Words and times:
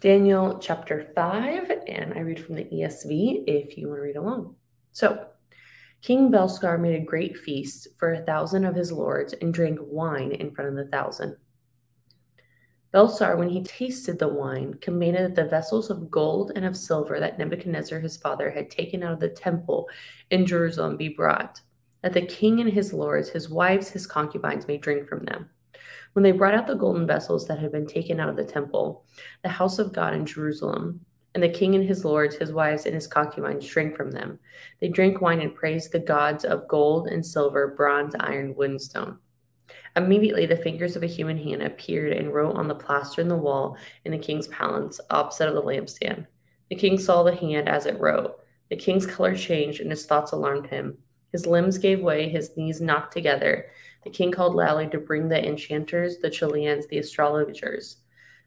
Daniel 0.00 0.58
chapter 0.60 1.10
5, 1.14 1.70
and 1.88 2.14
I 2.14 2.20
read 2.20 2.38
from 2.38 2.54
the 2.54 2.64
ESV 2.64 3.44
if 3.48 3.76
you 3.76 3.88
want 3.88 3.98
to 3.98 4.02
read 4.02 4.16
along. 4.16 4.54
So, 4.92 5.26
King 6.02 6.30
Belshazzar 6.30 6.78
made 6.78 6.94
a 6.94 7.04
great 7.04 7.36
feast 7.36 7.88
for 7.98 8.12
a 8.12 8.22
thousand 8.22 8.64
of 8.64 8.76
his 8.76 8.92
lords 8.92 9.32
and 9.32 9.52
drank 9.52 9.80
wine 9.82 10.30
in 10.30 10.54
front 10.54 10.70
of 10.70 10.76
the 10.76 10.90
thousand. 10.90 11.36
Belshazzar, 12.92 13.36
when 13.36 13.48
he 13.48 13.64
tasted 13.64 14.20
the 14.20 14.28
wine, 14.28 14.74
commanded 14.74 15.34
that 15.34 15.42
the 15.42 15.50
vessels 15.50 15.90
of 15.90 16.12
gold 16.12 16.52
and 16.54 16.64
of 16.64 16.76
silver 16.76 17.18
that 17.18 17.36
Nebuchadnezzar 17.36 17.98
his 17.98 18.16
father 18.16 18.50
had 18.50 18.70
taken 18.70 19.02
out 19.02 19.14
of 19.14 19.20
the 19.20 19.28
temple 19.28 19.88
in 20.30 20.46
Jerusalem 20.46 20.96
be 20.96 21.08
brought, 21.08 21.60
that 22.02 22.12
the 22.12 22.22
king 22.24 22.60
and 22.60 22.70
his 22.70 22.92
lords, 22.92 23.30
his 23.30 23.50
wives, 23.50 23.90
his 23.90 24.06
concubines 24.06 24.68
may 24.68 24.78
drink 24.78 25.08
from 25.08 25.24
them. 25.24 25.50
When 26.12 26.22
they 26.22 26.32
brought 26.32 26.54
out 26.54 26.66
the 26.66 26.74
golden 26.74 27.06
vessels 27.06 27.46
that 27.46 27.58
had 27.58 27.72
been 27.72 27.86
taken 27.86 28.20
out 28.20 28.28
of 28.28 28.36
the 28.36 28.44
temple, 28.44 29.04
the 29.42 29.48
house 29.48 29.78
of 29.78 29.92
God 29.92 30.14
in 30.14 30.26
Jerusalem, 30.26 31.00
and 31.34 31.42
the 31.42 31.48
king 31.48 31.74
and 31.74 31.84
his 31.84 32.04
lords, 32.04 32.36
his 32.36 32.52
wives, 32.52 32.86
and 32.86 32.94
his 32.94 33.06
concubines 33.06 33.66
drank 33.66 33.96
from 33.96 34.10
them, 34.10 34.38
they 34.80 34.88
drank 34.88 35.20
wine 35.20 35.40
and 35.40 35.54
praised 35.54 35.92
the 35.92 35.98
gods 35.98 36.44
of 36.44 36.66
gold 36.68 37.08
and 37.08 37.24
silver, 37.24 37.74
bronze, 37.76 38.14
iron, 38.18 38.54
wood, 38.56 38.70
and 38.70 38.80
stone. 38.80 39.18
Immediately, 39.96 40.46
the 40.46 40.56
fingers 40.56 40.96
of 40.96 41.02
a 41.02 41.06
human 41.06 41.36
hand 41.36 41.62
appeared 41.62 42.12
and 42.12 42.32
wrote 42.32 42.56
on 42.56 42.68
the 42.68 42.74
plaster 42.74 43.20
in 43.20 43.28
the 43.28 43.36
wall 43.36 43.76
in 44.04 44.12
the 44.12 44.18
king's 44.18 44.46
palace, 44.48 45.00
opposite 45.10 45.48
of 45.48 45.54
the 45.54 45.62
lampstand. 45.62 46.26
The 46.70 46.76
king 46.76 46.98
saw 46.98 47.22
the 47.22 47.34
hand 47.34 47.68
as 47.68 47.86
it 47.86 47.98
wrote. 48.00 48.38
The 48.70 48.76
king's 48.76 49.06
color 49.06 49.34
changed, 49.34 49.80
and 49.80 49.90
his 49.90 50.06
thoughts 50.06 50.32
alarmed 50.32 50.66
him. 50.66 50.98
His 51.32 51.46
limbs 51.46 51.78
gave 51.78 52.00
way, 52.00 52.28
his 52.28 52.56
knees 52.56 52.80
knocked 52.80 53.12
together. 53.12 53.66
The 54.04 54.10
king 54.10 54.32
called 54.32 54.54
loudly 54.54 54.88
to 54.88 54.98
bring 54.98 55.28
the 55.28 55.44
enchanters, 55.44 56.18
the 56.18 56.30
Chaldeans, 56.30 56.86
the 56.86 56.98
astrologers. 56.98 57.98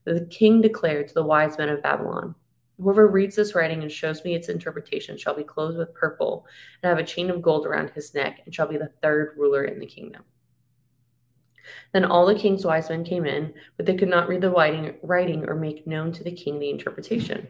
The 0.05 0.27
king 0.31 0.61
declared 0.61 1.07
to 1.09 1.13
the 1.13 1.23
wise 1.23 1.57
men 1.57 1.69
of 1.69 1.83
Babylon 1.83 2.35
Whoever 2.81 3.07
reads 3.07 3.35
this 3.35 3.53
writing 3.53 3.83
and 3.83 3.91
shows 3.91 4.23
me 4.23 4.33
its 4.33 4.49
interpretation 4.49 5.15
shall 5.15 5.35
be 5.35 5.43
clothed 5.43 5.77
with 5.77 5.93
purple 5.93 6.47
and 6.81 6.89
have 6.89 6.97
a 6.97 7.07
chain 7.07 7.29
of 7.29 7.41
gold 7.41 7.67
around 7.67 7.91
his 7.91 8.15
neck 8.15 8.41
and 8.43 8.55
shall 8.55 8.67
be 8.67 8.77
the 8.77 8.91
third 9.03 9.35
ruler 9.37 9.65
in 9.65 9.79
the 9.79 9.85
kingdom. 9.85 10.23
Then 11.93 12.05
all 12.05 12.25
the 12.25 12.33
king's 12.33 12.65
wise 12.65 12.89
men 12.89 13.03
came 13.03 13.25
in, 13.25 13.53
but 13.77 13.85
they 13.85 13.95
could 13.95 14.09
not 14.09 14.27
read 14.27 14.41
the 14.41 14.49
writing 15.03 15.45
or 15.47 15.55
make 15.55 15.85
known 15.85 16.11
to 16.13 16.23
the 16.23 16.31
king 16.31 16.57
the 16.57 16.71
interpretation. 16.71 17.47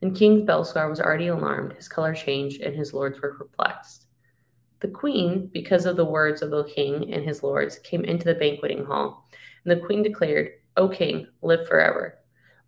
Then 0.00 0.14
King 0.14 0.44
Belshazzar 0.44 0.90
was 0.90 1.00
already 1.00 1.28
alarmed, 1.28 1.74
his 1.74 1.88
color 1.88 2.14
changed, 2.14 2.60
and 2.60 2.74
his 2.74 2.92
lords 2.92 3.20
were 3.20 3.34
perplexed. 3.34 4.05
The 4.80 4.88
queen, 4.88 5.48
because 5.52 5.86
of 5.86 5.96
the 5.96 6.04
words 6.04 6.42
of 6.42 6.50
the 6.50 6.64
king 6.64 7.14
and 7.14 7.24
his 7.24 7.42
lords, 7.42 7.78
came 7.78 8.04
into 8.04 8.24
the 8.24 8.34
banqueting 8.34 8.84
hall, 8.84 9.26
and 9.64 9.70
the 9.70 9.84
queen 9.84 10.02
declared, 10.02 10.50
O 10.76 10.88
king, 10.88 11.26
live 11.40 11.66
forever. 11.66 12.18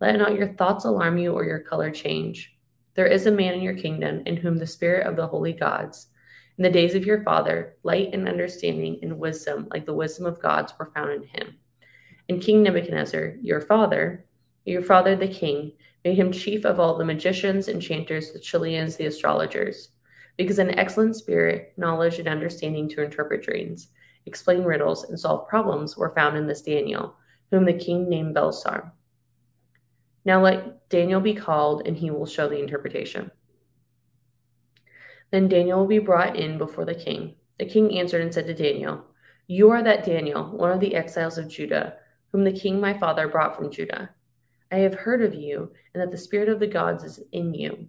Let 0.00 0.16
not 0.16 0.34
your 0.34 0.54
thoughts 0.54 0.86
alarm 0.86 1.18
you 1.18 1.34
or 1.34 1.44
your 1.44 1.58
color 1.58 1.90
change. 1.90 2.56
There 2.94 3.06
is 3.06 3.26
a 3.26 3.30
man 3.30 3.54
in 3.54 3.60
your 3.60 3.76
kingdom 3.76 4.22
in 4.24 4.38
whom 4.38 4.56
the 4.56 4.66
spirit 4.66 5.06
of 5.06 5.16
the 5.16 5.26
holy 5.26 5.52
gods, 5.52 6.06
in 6.56 6.64
the 6.64 6.70
days 6.70 6.94
of 6.94 7.04
your 7.04 7.22
father, 7.22 7.76
light 7.82 8.14
and 8.14 8.26
understanding 8.26 8.98
and 9.02 9.18
wisdom, 9.18 9.68
like 9.70 9.84
the 9.84 9.94
wisdom 9.94 10.24
of 10.24 10.40
gods, 10.40 10.72
were 10.78 10.90
found 10.94 11.12
in 11.12 11.22
him. 11.24 11.58
And 12.30 12.40
King 12.40 12.62
Nebuchadnezzar, 12.62 13.34
your 13.42 13.60
father, 13.60 14.24
your 14.64 14.82
father 14.82 15.14
the 15.14 15.28
king, 15.28 15.72
made 16.04 16.16
him 16.16 16.32
chief 16.32 16.64
of 16.64 16.80
all 16.80 16.96
the 16.96 17.04
magicians, 17.04 17.68
enchanters, 17.68 18.32
the 18.32 18.40
Chaldeans, 18.40 18.96
the 18.96 19.06
astrologers 19.06 19.90
because 20.38 20.60
an 20.60 20.78
excellent 20.78 21.16
spirit, 21.16 21.74
knowledge, 21.76 22.20
and 22.20 22.28
understanding 22.28 22.88
to 22.88 23.02
interpret 23.02 23.42
dreams, 23.42 23.88
explain 24.24 24.62
riddles, 24.62 25.04
and 25.04 25.18
solve 25.18 25.48
problems 25.48 25.96
were 25.96 26.14
found 26.14 26.36
in 26.36 26.46
this 26.46 26.62
Daniel, 26.62 27.16
whom 27.50 27.64
the 27.64 27.72
king 27.72 28.08
named 28.08 28.34
Belshazzar. 28.34 28.92
Now 30.24 30.40
let 30.40 30.88
Daniel 30.88 31.20
be 31.20 31.34
called, 31.34 31.86
and 31.86 31.96
he 31.96 32.10
will 32.10 32.24
show 32.24 32.48
the 32.48 32.60
interpretation. 32.60 33.32
Then 35.32 35.48
Daniel 35.48 35.80
will 35.80 35.88
be 35.88 35.98
brought 35.98 36.36
in 36.36 36.56
before 36.56 36.84
the 36.84 36.94
king. 36.94 37.34
The 37.58 37.66
king 37.66 37.98
answered 37.98 38.22
and 38.22 38.32
said 38.32 38.46
to 38.46 38.54
Daniel, 38.54 39.04
You 39.48 39.70
are 39.70 39.82
that 39.82 40.04
Daniel, 40.04 40.44
one 40.44 40.70
of 40.70 40.78
the 40.78 40.94
exiles 40.94 41.36
of 41.36 41.48
Judah, 41.48 41.94
whom 42.30 42.44
the 42.44 42.52
king 42.52 42.80
my 42.80 42.96
father 42.96 43.26
brought 43.26 43.56
from 43.56 43.72
Judah. 43.72 44.10
I 44.70 44.76
have 44.76 44.94
heard 44.94 45.22
of 45.22 45.34
you, 45.34 45.72
and 45.92 46.00
that 46.00 46.12
the 46.12 46.16
spirit 46.16 46.48
of 46.48 46.60
the 46.60 46.66
gods 46.68 47.02
is 47.02 47.20
in 47.32 47.54
you 47.54 47.88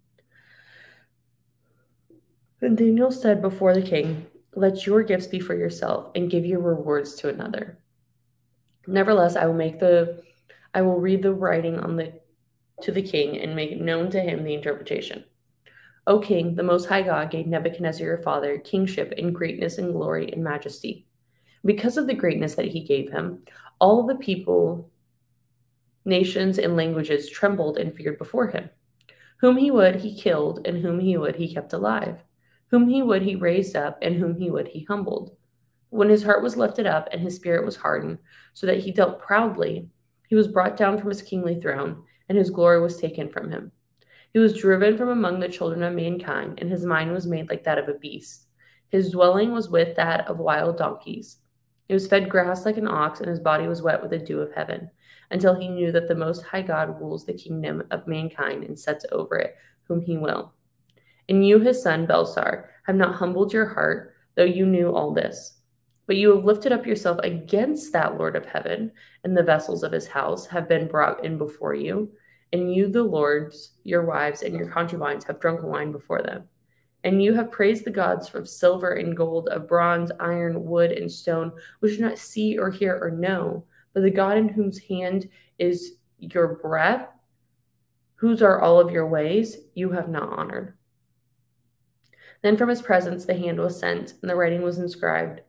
Then 2.61 2.75
Daniel 2.75 3.11
said 3.11 3.41
before 3.41 3.73
the 3.73 3.81
king, 3.81 4.27
Let 4.55 4.85
your 4.85 5.01
gifts 5.01 5.27
be 5.27 5.39
for 5.39 5.55
yourself, 5.55 6.11
and 6.13 6.29
give 6.29 6.45
your 6.45 6.61
rewards 6.61 7.15
to 7.15 7.29
another. 7.29 7.79
Nevertheless, 8.87 9.35
I 9.35 9.47
will 9.47 9.55
make 9.55 9.79
the 9.79 10.21
I 10.73 10.83
will 10.83 10.99
read 10.99 11.21
the 11.21 11.33
writing 11.33 11.79
on 11.79 11.97
the 11.97 12.13
to 12.83 12.91
the 12.91 13.01
king 13.01 13.39
and 13.39 13.55
make 13.55 13.81
known 13.81 14.09
to 14.11 14.21
him 14.21 14.43
the 14.43 14.53
interpretation. 14.53 15.25
O 16.07 16.19
king, 16.19 16.55
the 16.55 16.63
most 16.63 16.85
high 16.85 17.01
God 17.01 17.29
gave 17.29 17.47
Nebuchadnezzar 17.47 18.05
your 18.05 18.17
father 18.19 18.57
kingship 18.59 19.13
and 19.17 19.35
greatness 19.35 19.77
and 19.77 19.91
glory 19.91 20.31
and 20.31 20.43
majesty. 20.43 21.07
Because 21.65 21.97
of 21.97 22.07
the 22.07 22.13
greatness 22.13 22.55
that 22.55 22.67
he 22.67 22.83
gave 22.83 23.11
him, 23.11 23.43
all 23.79 24.03
the 24.03 24.15
people, 24.15 24.89
nations, 26.05 26.57
and 26.57 26.75
languages 26.75 27.29
trembled 27.29 27.77
and 27.77 27.95
feared 27.95 28.17
before 28.17 28.47
him. 28.47 28.69
Whom 29.37 29.57
he 29.57 29.69
would, 29.69 29.95
he 29.95 30.15
killed, 30.15 30.65
and 30.65 30.77
whom 30.77 30.99
he 30.99 31.17
would, 31.17 31.35
he 31.35 31.53
kept 31.53 31.73
alive. 31.73 32.23
Whom 32.71 32.87
he 32.87 33.03
would, 33.03 33.21
he 33.21 33.35
raised 33.35 33.75
up, 33.75 33.99
and 34.01 34.15
whom 34.15 34.33
he 34.35 34.49
would, 34.49 34.69
he 34.69 34.85
humbled. 34.85 35.35
When 35.89 36.09
his 36.09 36.23
heart 36.23 36.41
was 36.41 36.55
lifted 36.55 36.87
up 36.87 37.09
and 37.11 37.19
his 37.19 37.35
spirit 37.35 37.65
was 37.65 37.75
hardened, 37.75 38.19
so 38.53 38.65
that 38.65 38.79
he 38.79 38.93
dealt 38.93 39.19
proudly, 39.19 39.89
he 40.29 40.35
was 40.35 40.47
brought 40.47 40.77
down 40.77 40.97
from 40.97 41.09
his 41.09 41.21
kingly 41.21 41.59
throne, 41.59 42.03
and 42.29 42.37
his 42.37 42.49
glory 42.49 42.79
was 42.79 42.95
taken 42.95 43.27
from 43.27 43.51
him. 43.51 43.73
He 44.31 44.39
was 44.39 44.57
driven 44.57 44.97
from 44.97 45.09
among 45.09 45.41
the 45.41 45.49
children 45.49 45.83
of 45.83 45.93
mankind, 45.93 46.59
and 46.59 46.71
his 46.71 46.85
mind 46.85 47.11
was 47.11 47.27
made 47.27 47.49
like 47.49 47.65
that 47.65 47.77
of 47.77 47.89
a 47.89 47.95
beast. 47.95 48.47
His 48.87 49.11
dwelling 49.11 49.51
was 49.51 49.69
with 49.69 49.97
that 49.97 50.25
of 50.29 50.39
wild 50.39 50.77
donkeys. 50.77 51.39
He 51.89 51.93
was 51.93 52.07
fed 52.07 52.29
grass 52.29 52.65
like 52.65 52.77
an 52.77 52.87
ox, 52.87 53.19
and 53.19 53.29
his 53.29 53.41
body 53.41 53.67
was 53.67 53.81
wet 53.81 54.01
with 54.01 54.11
the 54.11 54.17
dew 54.17 54.39
of 54.39 54.53
heaven, 54.53 54.89
until 55.29 55.53
he 55.53 55.67
knew 55.67 55.91
that 55.91 56.07
the 56.07 56.15
Most 56.15 56.43
High 56.43 56.61
God 56.61 57.01
rules 57.01 57.25
the 57.25 57.33
kingdom 57.33 57.83
of 57.91 58.07
mankind 58.07 58.63
and 58.63 58.79
sets 58.79 59.05
over 59.11 59.35
it 59.35 59.57
whom 59.89 59.99
he 59.99 60.17
will. 60.17 60.53
And 61.31 61.47
you, 61.47 61.59
his 61.59 61.81
son 61.81 62.05
Belshazzar, 62.05 62.69
have 62.87 62.95
not 62.97 63.15
humbled 63.15 63.53
your 63.53 63.65
heart, 63.65 64.15
though 64.35 64.43
you 64.43 64.65
knew 64.65 64.93
all 64.93 65.13
this. 65.13 65.59
But 66.05 66.17
you 66.17 66.35
have 66.35 66.43
lifted 66.43 66.73
up 66.73 66.85
yourself 66.85 67.19
against 67.23 67.93
that 67.93 68.17
Lord 68.17 68.35
of 68.35 68.45
heaven, 68.45 68.91
and 69.23 69.37
the 69.37 69.41
vessels 69.41 69.83
of 69.83 69.93
his 69.93 70.07
house 70.07 70.45
have 70.47 70.67
been 70.67 70.89
brought 70.89 71.23
in 71.23 71.37
before 71.37 71.73
you. 71.73 72.11
And 72.51 72.75
you, 72.75 72.89
the 72.89 73.03
lords, 73.03 73.75
your 73.85 74.05
wives, 74.05 74.41
and 74.41 74.53
your 74.53 74.67
concubines 74.67 75.23
have 75.23 75.39
drunk 75.39 75.63
wine 75.63 75.93
before 75.93 76.21
them. 76.21 76.49
And 77.05 77.23
you 77.23 77.33
have 77.35 77.49
praised 77.49 77.85
the 77.85 77.91
gods 77.91 78.35
of 78.35 78.49
silver 78.49 78.95
and 78.95 79.15
gold, 79.15 79.47
of 79.47 79.69
bronze, 79.69 80.11
iron, 80.19 80.65
wood, 80.65 80.91
and 80.91 81.09
stone, 81.09 81.53
which 81.79 81.93
you 81.93 81.99
do 81.99 82.09
not 82.09 82.17
see 82.17 82.57
or 82.57 82.69
hear 82.69 82.99
or 83.01 83.09
know, 83.09 83.63
but 83.93 84.03
the 84.03 84.11
God 84.11 84.35
in 84.35 84.49
whose 84.49 84.79
hand 84.79 85.29
is 85.59 85.93
your 86.19 86.55
breath, 86.55 87.07
whose 88.15 88.41
are 88.41 88.59
all 88.59 88.81
of 88.81 88.91
your 88.91 89.07
ways, 89.07 89.55
you 89.75 89.91
have 89.91 90.09
not 90.09 90.37
honored. 90.37 90.77
Then 92.41 92.57
from 92.57 92.69
his 92.69 92.81
presence 92.81 93.25
the 93.25 93.37
hand 93.37 93.59
was 93.59 93.79
sent, 93.79 94.13
and 94.21 94.29
the 94.29 94.35
writing 94.35 94.61
was 94.61 94.79
inscribed. 94.79 95.41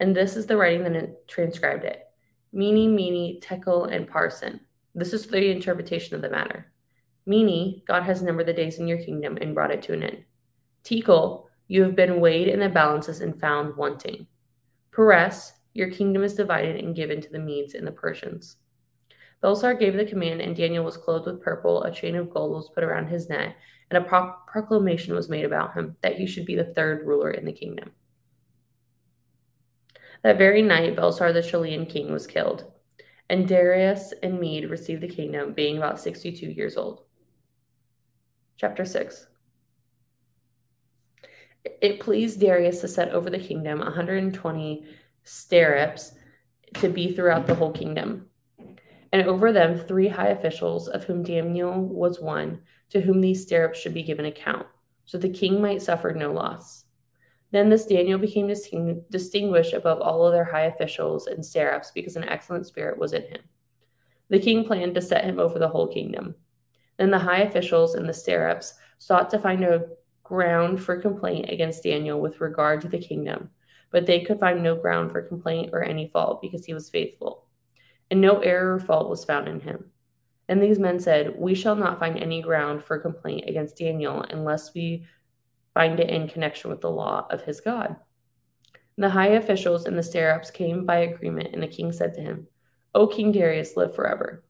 And 0.00 0.16
this 0.16 0.36
is 0.36 0.46
the 0.46 0.56
writing 0.56 0.84
that 0.84 1.28
transcribed 1.28 1.84
it 1.84 2.08
Mene, 2.52 2.94
Mene, 2.94 3.40
Tekel, 3.40 3.84
and 3.84 4.08
Parsin. 4.08 4.60
This 4.94 5.12
is 5.12 5.26
the 5.26 5.50
interpretation 5.50 6.16
of 6.16 6.22
the 6.22 6.30
matter. 6.30 6.72
Mene, 7.24 7.82
God 7.86 8.02
has 8.02 8.22
numbered 8.22 8.46
the 8.46 8.52
days 8.52 8.78
in 8.78 8.88
your 8.88 8.98
kingdom 8.98 9.38
and 9.40 9.54
brought 9.54 9.70
it 9.70 9.82
to 9.82 9.92
an 9.92 10.02
end. 10.02 10.24
Tekel, 10.84 11.46
you 11.68 11.82
have 11.82 11.94
been 11.94 12.20
weighed 12.20 12.48
in 12.48 12.60
the 12.60 12.68
balances 12.68 13.20
and 13.20 13.40
found 13.40 13.76
wanting. 13.76 14.26
Peres, 14.90 15.52
your 15.72 15.90
kingdom 15.90 16.22
is 16.22 16.34
divided 16.34 16.76
and 16.76 16.94
given 16.94 17.20
to 17.20 17.30
the 17.30 17.38
Medes 17.38 17.74
and 17.74 17.86
the 17.86 17.92
Persians. 17.92 18.56
Belshazzar 19.42 19.74
gave 19.74 19.94
the 19.94 20.04
command, 20.04 20.40
and 20.40 20.54
Daniel 20.54 20.84
was 20.84 20.96
clothed 20.96 21.26
with 21.26 21.42
purple. 21.42 21.82
A 21.82 21.92
chain 21.92 22.14
of 22.14 22.30
gold 22.30 22.52
was 22.52 22.70
put 22.70 22.84
around 22.84 23.08
his 23.08 23.28
neck, 23.28 23.56
and 23.90 23.98
a 23.98 24.08
pro- 24.08 24.34
proclamation 24.46 25.14
was 25.14 25.28
made 25.28 25.44
about 25.44 25.74
him 25.74 25.96
that 26.00 26.14
he 26.14 26.26
should 26.26 26.46
be 26.46 26.54
the 26.54 26.72
third 26.72 27.04
ruler 27.04 27.32
in 27.32 27.44
the 27.44 27.52
kingdom. 27.52 27.90
That 30.22 30.38
very 30.38 30.62
night, 30.62 30.94
Belshazzar 30.94 31.32
the 31.32 31.42
Chaldean 31.42 31.86
king 31.86 32.12
was 32.12 32.28
killed, 32.28 32.70
and 33.28 33.48
Darius 33.48 34.14
and 34.22 34.38
Mede 34.38 34.70
received 34.70 35.02
the 35.02 35.08
kingdom, 35.08 35.52
being 35.52 35.76
about 35.76 35.98
62 35.98 36.46
years 36.46 36.76
old. 36.76 37.02
Chapter 38.56 38.84
6 38.84 39.26
It 41.80 41.98
pleased 41.98 42.38
Darius 42.38 42.80
to 42.82 42.86
set 42.86 43.08
over 43.08 43.28
the 43.28 43.40
kingdom 43.40 43.80
120 43.80 44.86
satraps 45.24 46.14
to 46.74 46.88
be 46.88 47.12
throughout 47.12 47.48
the 47.48 47.56
whole 47.56 47.72
kingdom, 47.72 48.28
and 49.12 49.26
over 49.26 49.52
them 49.52 49.76
three 49.78 50.08
high 50.08 50.28
officials, 50.28 50.88
of 50.88 51.04
whom 51.04 51.22
Daniel 51.22 51.80
was 51.80 52.20
one, 52.20 52.62
to 52.90 53.00
whom 53.00 53.20
these 53.20 53.46
satraps 53.46 53.78
should 53.78 53.94
be 53.94 54.02
given 54.02 54.24
account, 54.24 54.66
so 55.04 55.18
the 55.18 55.28
king 55.28 55.60
might 55.60 55.82
suffer 55.82 56.12
no 56.12 56.32
loss. 56.32 56.84
Then 57.50 57.68
this 57.68 57.84
Daniel 57.84 58.18
became 58.18 58.46
distinguished 59.10 59.74
above 59.74 60.00
all 60.00 60.24
other 60.24 60.44
high 60.44 60.62
officials 60.62 61.26
and 61.26 61.44
satraps 61.44 61.90
because 61.90 62.16
an 62.16 62.24
excellent 62.24 62.66
spirit 62.66 62.98
was 62.98 63.12
in 63.12 63.22
him. 63.22 63.42
The 64.30 64.40
king 64.40 64.64
planned 64.64 64.94
to 64.94 65.02
set 65.02 65.24
him 65.24 65.38
over 65.38 65.58
the 65.58 65.68
whole 65.68 65.88
kingdom. 65.88 66.34
Then 66.96 67.10
the 67.10 67.18
high 67.18 67.42
officials 67.42 67.94
and 67.94 68.08
the 68.08 68.14
satraps 68.14 68.74
sought 68.96 69.28
to 69.30 69.38
find 69.38 69.62
a 69.64 69.88
ground 70.22 70.82
for 70.82 70.96
complaint 70.96 71.50
against 71.50 71.82
Daniel 71.82 72.20
with 72.20 72.40
regard 72.40 72.80
to 72.80 72.88
the 72.88 72.98
kingdom, 72.98 73.50
but 73.90 74.06
they 74.06 74.20
could 74.20 74.40
find 74.40 74.62
no 74.62 74.74
ground 74.74 75.12
for 75.12 75.20
complaint 75.20 75.70
or 75.74 75.82
any 75.82 76.08
fault 76.08 76.40
because 76.40 76.64
he 76.64 76.72
was 76.72 76.88
faithful, 76.88 77.44
and 78.12 78.20
no 78.20 78.40
error 78.40 78.74
or 78.74 78.78
fault 78.78 79.08
was 79.08 79.24
found 79.24 79.48
in 79.48 79.58
him. 79.58 79.86
And 80.46 80.62
these 80.62 80.78
men 80.78 81.00
said, 81.00 81.34
We 81.34 81.54
shall 81.54 81.74
not 81.74 81.98
find 81.98 82.18
any 82.18 82.42
ground 82.42 82.84
for 82.84 82.98
complaint 82.98 83.48
against 83.48 83.78
Daniel 83.78 84.20
unless 84.28 84.74
we 84.74 85.06
find 85.72 85.98
it 85.98 86.10
in 86.10 86.28
connection 86.28 86.68
with 86.68 86.82
the 86.82 86.90
law 86.90 87.26
of 87.30 87.40
his 87.40 87.62
God. 87.62 87.96
And 88.96 89.04
the 89.04 89.08
high 89.08 89.28
officials 89.28 89.86
and 89.86 89.96
the 89.96 90.02
satraps 90.02 90.50
came 90.50 90.84
by 90.84 90.98
agreement, 90.98 91.54
and 91.54 91.62
the 91.62 91.66
king 91.66 91.90
said 91.90 92.12
to 92.14 92.20
him, 92.20 92.48
O 92.94 93.06
King 93.06 93.32
Darius, 93.32 93.78
live 93.78 93.94
forever. 93.94 94.44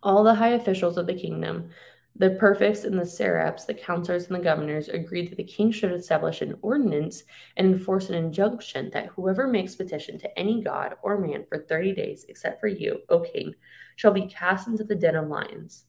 All 0.00 0.22
the 0.22 0.36
high 0.36 0.50
officials 0.50 0.96
of 0.96 1.08
the 1.08 1.14
kingdom, 1.14 1.70
the 2.18 2.30
prefects 2.30 2.84
and 2.84 2.98
the 2.98 3.04
satraps, 3.04 3.66
the 3.66 3.74
counselors 3.74 4.26
and 4.26 4.36
the 4.36 4.42
governors 4.42 4.88
agreed 4.88 5.30
that 5.30 5.36
the 5.36 5.44
king 5.44 5.70
should 5.70 5.92
establish 5.92 6.40
an 6.40 6.56
ordinance 6.62 7.24
and 7.56 7.66
enforce 7.66 8.08
an 8.08 8.14
injunction 8.14 8.90
that 8.92 9.08
whoever 9.08 9.46
makes 9.46 9.74
petition 9.74 10.18
to 10.18 10.38
any 10.38 10.62
god 10.62 10.94
or 11.02 11.18
man 11.18 11.44
for 11.46 11.58
30 11.58 11.94
days, 11.94 12.24
except 12.28 12.58
for 12.58 12.68
you, 12.68 13.00
O 13.10 13.20
king, 13.20 13.54
shall 13.96 14.12
be 14.12 14.26
cast 14.26 14.66
into 14.66 14.84
the 14.84 14.94
den 14.94 15.14
of 15.14 15.28
lions. 15.28 15.84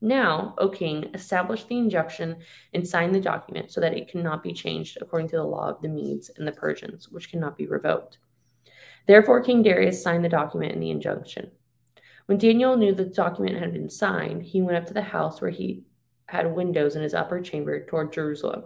Now, 0.00 0.54
O 0.58 0.68
king, 0.68 1.10
establish 1.14 1.64
the 1.64 1.78
injunction 1.78 2.36
and 2.74 2.86
sign 2.86 3.10
the 3.10 3.20
document 3.20 3.72
so 3.72 3.80
that 3.80 3.96
it 3.96 4.08
cannot 4.08 4.42
be 4.42 4.52
changed 4.52 4.98
according 5.00 5.28
to 5.30 5.36
the 5.36 5.44
law 5.44 5.68
of 5.68 5.80
the 5.82 5.88
Medes 5.88 6.30
and 6.36 6.46
the 6.46 6.52
Persians, 6.52 7.08
which 7.08 7.30
cannot 7.30 7.56
be 7.56 7.66
revoked. 7.66 8.18
Therefore, 9.06 9.42
King 9.42 9.62
Darius 9.62 10.02
signed 10.02 10.24
the 10.24 10.28
document 10.28 10.72
and 10.72 10.82
the 10.82 10.90
injunction. 10.90 11.50
When 12.32 12.38
Daniel 12.38 12.78
knew 12.78 12.94
the 12.94 13.04
document 13.04 13.58
had 13.58 13.74
been 13.74 13.90
signed, 13.90 14.42
he 14.42 14.62
went 14.62 14.78
up 14.78 14.86
to 14.86 14.94
the 14.94 15.02
house 15.02 15.42
where 15.42 15.50
he 15.50 15.84
had 16.24 16.56
windows 16.56 16.96
in 16.96 17.02
his 17.02 17.12
upper 17.12 17.42
chamber 17.42 17.84
toward 17.84 18.10
Jerusalem. 18.10 18.64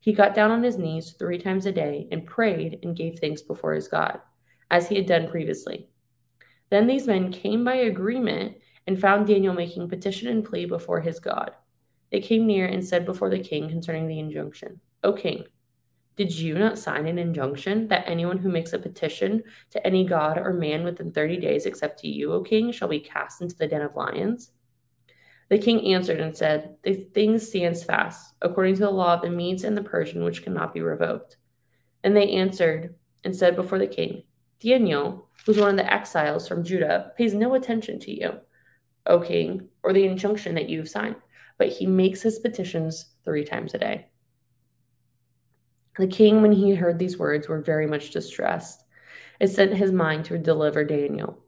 He 0.00 0.12
got 0.12 0.34
down 0.34 0.50
on 0.50 0.62
his 0.62 0.76
knees 0.76 1.12
three 1.12 1.38
times 1.38 1.64
a 1.64 1.72
day 1.72 2.08
and 2.12 2.26
prayed 2.26 2.80
and 2.82 2.94
gave 2.94 3.18
thanks 3.18 3.40
before 3.40 3.72
his 3.72 3.88
God, 3.88 4.20
as 4.70 4.86
he 4.86 4.96
had 4.96 5.06
done 5.06 5.30
previously. 5.30 5.88
Then 6.68 6.86
these 6.86 7.06
men 7.06 7.32
came 7.32 7.64
by 7.64 7.76
agreement 7.76 8.58
and 8.86 9.00
found 9.00 9.26
Daniel 9.26 9.54
making 9.54 9.88
petition 9.88 10.28
and 10.28 10.44
plea 10.44 10.66
before 10.66 11.00
his 11.00 11.20
God. 11.20 11.52
They 12.12 12.20
came 12.20 12.46
near 12.46 12.66
and 12.66 12.86
said 12.86 13.06
before 13.06 13.30
the 13.30 13.40
king 13.40 13.70
concerning 13.70 14.08
the 14.08 14.18
injunction, 14.18 14.78
O 15.04 15.14
king, 15.14 15.44
did 16.20 16.38
you 16.38 16.58
not 16.58 16.78
sign 16.78 17.06
an 17.06 17.18
injunction 17.18 17.88
that 17.88 18.06
anyone 18.06 18.36
who 18.36 18.50
makes 18.50 18.74
a 18.74 18.78
petition 18.78 19.42
to 19.70 19.86
any 19.86 20.04
god 20.04 20.36
or 20.36 20.52
man 20.52 20.84
within 20.84 21.10
30 21.10 21.38
days 21.38 21.64
except 21.64 21.98
to 21.98 22.08
you, 22.08 22.34
O 22.34 22.42
king, 22.42 22.72
shall 22.72 22.88
be 22.88 23.00
cast 23.00 23.40
into 23.40 23.56
the 23.56 23.66
den 23.66 23.80
of 23.80 23.96
lions? 23.96 24.50
The 25.48 25.56
king 25.56 25.94
answered 25.94 26.20
and 26.20 26.36
said, 26.36 26.76
The 26.82 26.92
thing 27.14 27.38
stands 27.38 27.82
fast, 27.84 28.34
according 28.42 28.74
to 28.74 28.80
the 28.80 28.90
law 28.90 29.14
of 29.14 29.22
the 29.22 29.30
Medes 29.30 29.64
and 29.64 29.74
the 29.74 29.82
Persian, 29.82 30.22
which 30.22 30.42
cannot 30.42 30.74
be 30.74 30.82
revoked. 30.82 31.38
And 32.04 32.14
they 32.14 32.32
answered 32.32 32.96
and 33.24 33.34
said 33.34 33.56
before 33.56 33.78
the 33.78 33.86
king, 33.86 34.24
Daniel, 34.62 35.26
who's 35.46 35.56
one 35.56 35.70
of 35.70 35.76
the 35.78 35.90
exiles 35.90 36.46
from 36.46 36.64
Judah, 36.64 37.12
pays 37.16 37.32
no 37.32 37.54
attention 37.54 37.98
to 38.00 38.12
you 38.14 38.32
O 39.06 39.20
king, 39.20 39.70
or 39.82 39.94
the 39.94 40.04
injunction 40.04 40.54
that 40.56 40.68
you've 40.68 40.90
signed, 40.90 41.16
but 41.56 41.68
he 41.68 41.86
makes 41.86 42.20
his 42.20 42.38
petitions 42.40 43.06
three 43.24 43.42
times 43.42 43.72
a 43.72 43.78
day. 43.78 44.10
The 45.98 46.06
king, 46.06 46.42
when 46.42 46.52
he 46.52 46.74
heard 46.74 46.98
these 46.98 47.18
words, 47.18 47.48
were 47.48 47.60
very 47.60 47.86
much 47.86 48.10
distressed. 48.10 48.84
It 49.40 49.48
sent 49.48 49.74
his 49.74 49.92
mind 49.92 50.26
to 50.26 50.38
deliver 50.38 50.84
Daniel, 50.84 51.42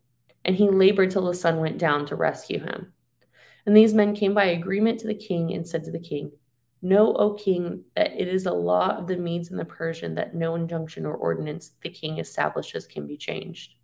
and 0.44 0.56
he 0.56 0.68
labored 0.68 1.10
till 1.10 1.26
the 1.26 1.34
sun 1.34 1.60
went 1.60 1.78
down 1.78 2.06
to 2.06 2.16
rescue 2.16 2.58
him. 2.58 2.92
And 3.66 3.76
these 3.76 3.94
men 3.94 4.14
came 4.14 4.34
by 4.34 4.46
agreement 4.46 5.00
to 5.00 5.06
the 5.06 5.14
king 5.14 5.52
and 5.52 5.66
said 5.66 5.84
to 5.84 5.90
the 5.92 6.00
king, 6.00 6.32
Know, 6.84 7.14
O 7.14 7.34
king, 7.34 7.84
that 7.94 8.12
it 8.20 8.26
is 8.26 8.46
a 8.46 8.52
law 8.52 8.96
of 8.96 9.06
the 9.06 9.16
Medes 9.16 9.50
and 9.50 9.60
the 9.60 9.64
Persian 9.64 10.16
that 10.16 10.34
no 10.34 10.56
injunction 10.56 11.06
or 11.06 11.14
ordinance 11.14 11.72
the 11.82 11.90
king 11.90 12.18
establishes 12.18 12.86
can 12.86 13.06
be 13.06 13.16
changed. 13.16 13.74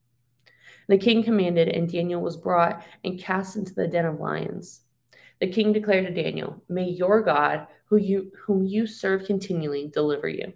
The 0.88 0.98
king 0.98 1.22
commanded, 1.22 1.68
and 1.68 1.88
Daniel 1.88 2.20
was 2.20 2.36
brought 2.36 2.82
and 3.04 3.18
cast 3.18 3.56
into 3.56 3.74
the 3.74 3.86
den 3.86 4.06
of 4.06 4.18
lions. 4.18 4.80
The 5.38 5.46
king 5.46 5.72
declared 5.72 6.06
to 6.06 6.22
Daniel, 6.22 6.60
May 6.68 6.88
your 6.88 7.22
God, 7.22 7.68
who 7.88 7.96
you, 7.96 8.30
whom 8.44 8.64
you 8.64 8.86
serve 8.86 9.24
continually, 9.24 9.90
deliver 9.92 10.28
you. 10.28 10.52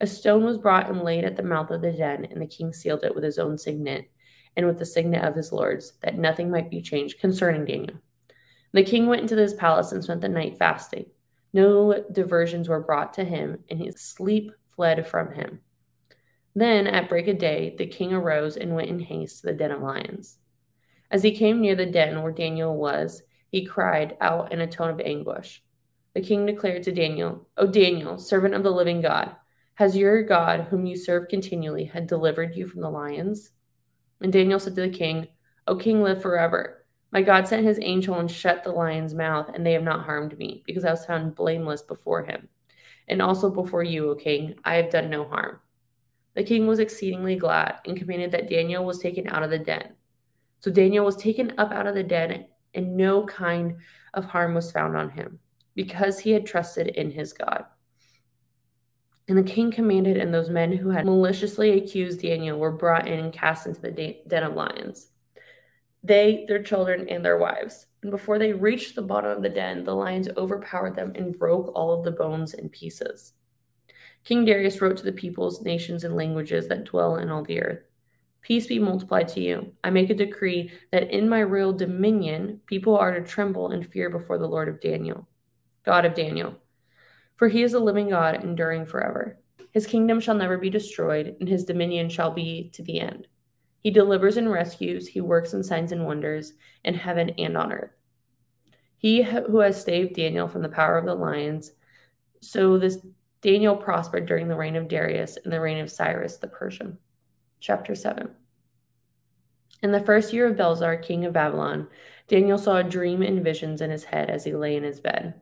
A 0.00 0.06
stone 0.06 0.44
was 0.44 0.58
brought 0.58 0.88
and 0.88 1.02
laid 1.02 1.24
at 1.24 1.36
the 1.36 1.42
mouth 1.42 1.70
of 1.70 1.82
the 1.82 1.92
den, 1.92 2.24
and 2.26 2.40
the 2.40 2.46
king 2.46 2.72
sealed 2.72 3.04
it 3.04 3.14
with 3.14 3.24
his 3.24 3.38
own 3.38 3.58
signet 3.58 4.08
and 4.56 4.66
with 4.66 4.78
the 4.78 4.86
signet 4.86 5.24
of 5.24 5.34
his 5.34 5.52
lords, 5.52 5.94
that 6.02 6.18
nothing 6.18 6.50
might 6.50 6.70
be 6.70 6.80
changed 6.80 7.20
concerning 7.20 7.64
Daniel. 7.64 7.96
The 8.72 8.82
king 8.82 9.06
went 9.06 9.22
into 9.22 9.36
his 9.36 9.54
palace 9.54 9.92
and 9.92 10.02
spent 10.02 10.20
the 10.20 10.28
night 10.28 10.58
fasting. 10.58 11.06
No 11.52 12.04
diversions 12.12 12.68
were 12.68 12.82
brought 12.82 13.14
to 13.14 13.24
him, 13.24 13.64
and 13.70 13.80
his 13.80 14.00
sleep 14.00 14.52
fled 14.68 15.06
from 15.06 15.32
him. 15.32 15.60
Then, 16.54 16.86
at 16.86 17.08
break 17.08 17.28
of 17.28 17.38
day, 17.38 17.74
the 17.78 17.86
king 17.86 18.12
arose 18.12 18.56
and 18.56 18.74
went 18.74 18.88
in 18.88 18.98
haste 19.00 19.40
to 19.40 19.46
the 19.46 19.52
den 19.52 19.70
of 19.70 19.80
lions. 19.80 20.38
As 21.10 21.22
he 21.22 21.32
came 21.32 21.60
near 21.60 21.74
the 21.74 21.86
den 21.86 22.22
where 22.22 22.32
Daniel 22.32 22.76
was, 22.76 23.22
he 23.50 23.64
cried 23.64 24.16
out 24.20 24.52
in 24.52 24.60
a 24.60 24.66
tone 24.66 24.90
of 24.90 25.00
anguish. 25.00 25.62
The 26.14 26.22
king 26.22 26.46
declared 26.46 26.82
to 26.84 26.92
Daniel, 26.92 27.48
O 27.56 27.66
Daniel, 27.66 28.18
servant 28.18 28.54
of 28.54 28.62
the 28.62 28.70
living 28.70 29.00
God, 29.00 29.36
has 29.74 29.96
your 29.96 30.22
God, 30.24 30.66
whom 30.70 30.86
you 30.86 30.96
serve 30.96 31.28
continually, 31.28 31.84
had 31.84 32.06
delivered 32.06 32.56
you 32.56 32.66
from 32.66 32.80
the 32.80 32.90
lions? 32.90 33.52
And 34.20 34.32
Daniel 34.32 34.58
said 34.58 34.74
to 34.74 34.80
the 34.80 34.88
king, 34.88 35.28
O 35.68 35.76
king, 35.76 36.02
live 36.02 36.20
forever. 36.20 36.84
My 37.12 37.22
God 37.22 37.46
sent 37.46 37.64
his 37.64 37.78
angel 37.80 38.18
and 38.18 38.30
shut 38.30 38.64
the 38.64 38.72
lion's 38.72 39.14
mouth, 39.14 39.50
and 39.54 39.64
they 39.64 39.72
have 39.72 39.84
not 39.84 40.04
harmed 40.04 40.36
me, 40.36 40.62
because 40.66 40.84
I 40.84 40.90
was 40.90 41.06
found 41.06 41.34
blameless 41.34 41.82
before 41.82 42.24
him. 42.24 42.48
And 43.06 43.22
also 43.22 43.50
before 43.50 43.84
you, 43.84 44.10
O 44.10 44.14
king, 44.14 44.56
I 44.64 44.74
have 44.74 44.90
done 44.90 45.08
no 45.08 45.28
harm. 45.28 45.60
The 46.34 46.42
king 46.44 46.66
was 46.66 46.78
exceedingly 46.78 47.36
glad 47.36 47.76
and 47.86 47.96
commanded 47.96 48.32
that 48.32 48.50
Daniel 48.50 48.84
was 48.84 48.98
taken 48.98 49.28
out 49.28 49.42
of 49.42 49.50
the 49.50 49.58
den. 49.58 49.94
So 50.60 50.70
Daniel 50.70 51.04
was 51.04 51.16
taken 51.16 51.54
up 51.56 51.70
out 51.70 51.86
of 51.86 51.94
the 51.94 52.02
den, 52.02 52.46
and 52.74 52.96
no 52.96 53.24
kind 53.26 53.76
of 54.14 54.24
harm 54.24 54.54
was 54.54 54.72
found 54.72 54.96
on 54.96 55.10
him, 55.10 55.38
because 55.78 56.18
he 56.18 56.32
had 56.32 56.44
trusted 56.44 56.88
in 56.88 57.12
his 57.12 57.32
God. 57.32 57.64
And 59.28 59.38
the 59.38 59.44
king 59.44 59.70
commanded, 59.70 60.16
and 60.16 60.34
those 60.34 60.50
men 60.50 60.72
who 60.72 60.90
had 60.90 61.06
maliciously 61.06 61.70
accused 61.70 62.20
Daniel 62.20 62.58
were 62.58 62.72
brought 62.72 63.06
in 63.06 63.20
and 63.20 63.32
cast 63.32 63.64
into 63.64 63.80
the 63.80 64.16
den 64.26 64.42
of 64.42 64.54
lions. 64.54 65.12
They, 66.02 66.46
their 66.48 66.64
children, 66.64 67.08
and 67.08 67.24
their 67.24 67.38
wives. 67.38 67.86
And 68.02 68.10
before 68.10 68.40
they 68.40 68.52
reached 68.52 68.96
the 68.96 69.02
bottom 69.02 69.30
of 69.30 69.40
the 69.40 69.50
den, 69.50 69.84
the 69.84 69.94
lions 69.94 70.28
overpowered 70.36 70.96
them 70.96 71.12
and 71.14 71.38
broke 71.38 71.70
all 71.76 71.92
of 71.92 72.04
the 72.04 72.10
bones 72.10 72.54
in 72.54 72.70
pieces. 72.70 73.34
King 74.24 74.44
Darius 74.44 74.80
wrote 74.80 74.96
to 74.96 75.04
the 75.04 75.12
peoples, 75.12 75.62
nations, 75.62 76.02
and 76.02 76.16
languages 76.16 76.66
that 76.66 76.86
dwell 76.86 77.18
in 77.18 77.30
all 77.30 77.44
the 77.44 77.62
earth 77.62 77.84
Peace 78.42 78.66
be 78.66 78.80
multiplied 78.80 79.28
to 79.28 79.40
you. 79.40 79.72
I 79.84 79.90
make 79.90 80.10
a 80.10 80.14
decree 80.14 80.72
that 80.90 81.12
in 81.12 81.28
my 81.28 81.44
royal 81.44 81.72
dominion 81.72 82.62
people 82.66 82.96
are 82.96 83.12
to 83.12 83.24
tremble 83.24 83.70
and 83.70 83.86
fear 83.86 84.10
before 84.10 84.38
the 84.38 84.48
Lord 84.48 84.68
of 84.68 84.80
Daniel, 84.80 85.28
God 85.88 86.04
of 86.04 86.14
Daniel. 86.14 86.54
For 87.36 87.48
he 87.48 87.62
is 87.62 87.72
a 87.72 87.80
living 87.80 88.10
God, 88.10 88.44
enduring 88.44 88.84
forever. 88.84 89.38
His 89.72 89.86
kingdom 89.86 90.20
shall 90.20 90.34
never 90.34 90.58
be 90.58 90.68
destroyed, 90.68 91.34
and 91.40 91.48
his 91.48 91.64
dominion 91.64 92.10
shall 92.10 92.30
be 92.30 92.68
to 92.74 92.82
the 92.82 93.00
end. 93.00 93.26
He 93.80 93.90
delivers 93.90 94.36
and 94.36 94.52
rescues, 94.52 95.08
he 95.08 95.22
works 95.22 95.54
in 95.54 95.64
signs 95.64 95.90
and 95.92 96.04
wonders 96.04 96.52
in 96.84 96.92
heaven 96.92 97.30
and 97.38 97.56
on 97.56 97.72
earth. 97.72 97.92
He 98.98 99.22
who 99.22 99.60
has 99.60 99.82
saved 99.82 100.14
Daniel 100.14 100.46
from 100.46 100.60
the 100.60 100.68
power 100.68 100.98
of 100.98 101.06
the 101.06 101.14
lions. 101.14 101.72
So 102.42 102.76
this 102.76 102.98
Daniel 103.40 103.74
prospered 103.74 104.26
during 104.26 104.48
the 104.48 104.56
reign 104.56 104.76
of 104.76 104.88
Darius 104.88 105.38
and 105.42 105.50
the 105.50 105.60
reign 105.60 105.78
of 105.78 105.90
Cyrus 105.90 106.36
the 106.36 106.48
Persian. 106.48 106.98
Chapter 107.60 107.94
7. 107.94 108.28
In 109.82 109.92
the 109.92 110.04
first 110.04 110.34
year 110.34 110.48
of 110.48 110.58
Belshazzar, 110.58 110.98
king 110.98 111.24
of 111.24 111.32
Babylon, 111.32 111.88
Daniel 112.26 112.58
saw 112.58 112.76
a 112.76 112.84
dream 112.84 113.22
and 113.22 113.42
visions 113.42 113.80
in 113.80 113.90
his 113.90 114.04
head 114.04 114.28
as 114.28 114.44
he 114.44 114.52
lay 114.52 114.76
in 114.76 114.82
his 114.82 115.00
bed. 115.00 115.40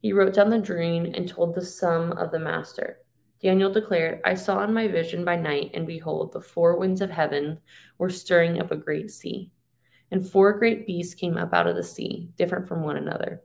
He 0.00 0.12
wrote 0.12 0.34
down 0.34 0.50
the 0.50 0.58
dream 0.58 1.12
and 1.14 1.28
told 1.28 1.54
the 1.54 1.64
sum 1.64 2.12
of 2.12 2.30
the 2.30 2.38
master. 2.38 2.98
Daniel 3.42 3.72
declared, 3.72 4.20
I 4.24 4.34
saw 4.34 4.62
in 4.64 4.72
my 4.72 4.88
vision 4.88 5.24
by 5.24 5.36
night, 5.36 5.70
and 5.74 5.86
behold, 5.86 6.32
the 6.32 6.40
four 6.40 6.78
winds 6.78 7.00
of 7.00 7.10
heaven 7.10 7.58
were 7.98 8.10
stirring 8.10 8.60
up 8.60 8.70
a 8.70 8.76
great 8.76 9.10
sea. 9.10 9.50
And 10.10 10.28
four 10.28 10.58
great 10.58 10.86
beasts 10.86 11.14
came 11.14 11.36
up 11.36 11.54
out 11.54 11.66
of 11.66 11.76
the 11.76 11.82
sea, 11.82 12.30
different 12.36 12.66
from 12.66 12.82
one 12.82 12.96
another. 12.96 13.42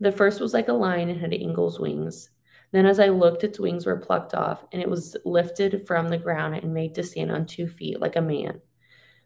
The 0.00 0.12
first 0.12 0.40
was 0.40 0.54
like 0.54 0.68
a 0.68 0.72
lion 0.72 1.08
and 1.08 1.20
had 1.20 1.32
eagle's 1.32 1.80
wings. 1.80 2.30
Then, 2.70 2.86
as 2.86 3.00
I 3.00 3.08
looked, 3.08 3.44
its 3.44 3.58
wings 3.58 3.86
were 3.86 3.96
plucked 3.96 4.34
off, 4.34 4.64
and 4.72 4.82
it 4.82 4.90
was 4.90 5.16
lifted 5.24 5.86
from 5.86 6.08
the 6.08 6.18
ground 6.18 6.54
and 6.56 6.74
made 6.74 6.94
to 6.96 7.02
stand 7.02 7.32
on 7.32 7.46
two 7.46 7.66
feet 7.66 8.00
like 8.00 8.16
a 8.16 8.20
man. 8.20 8.60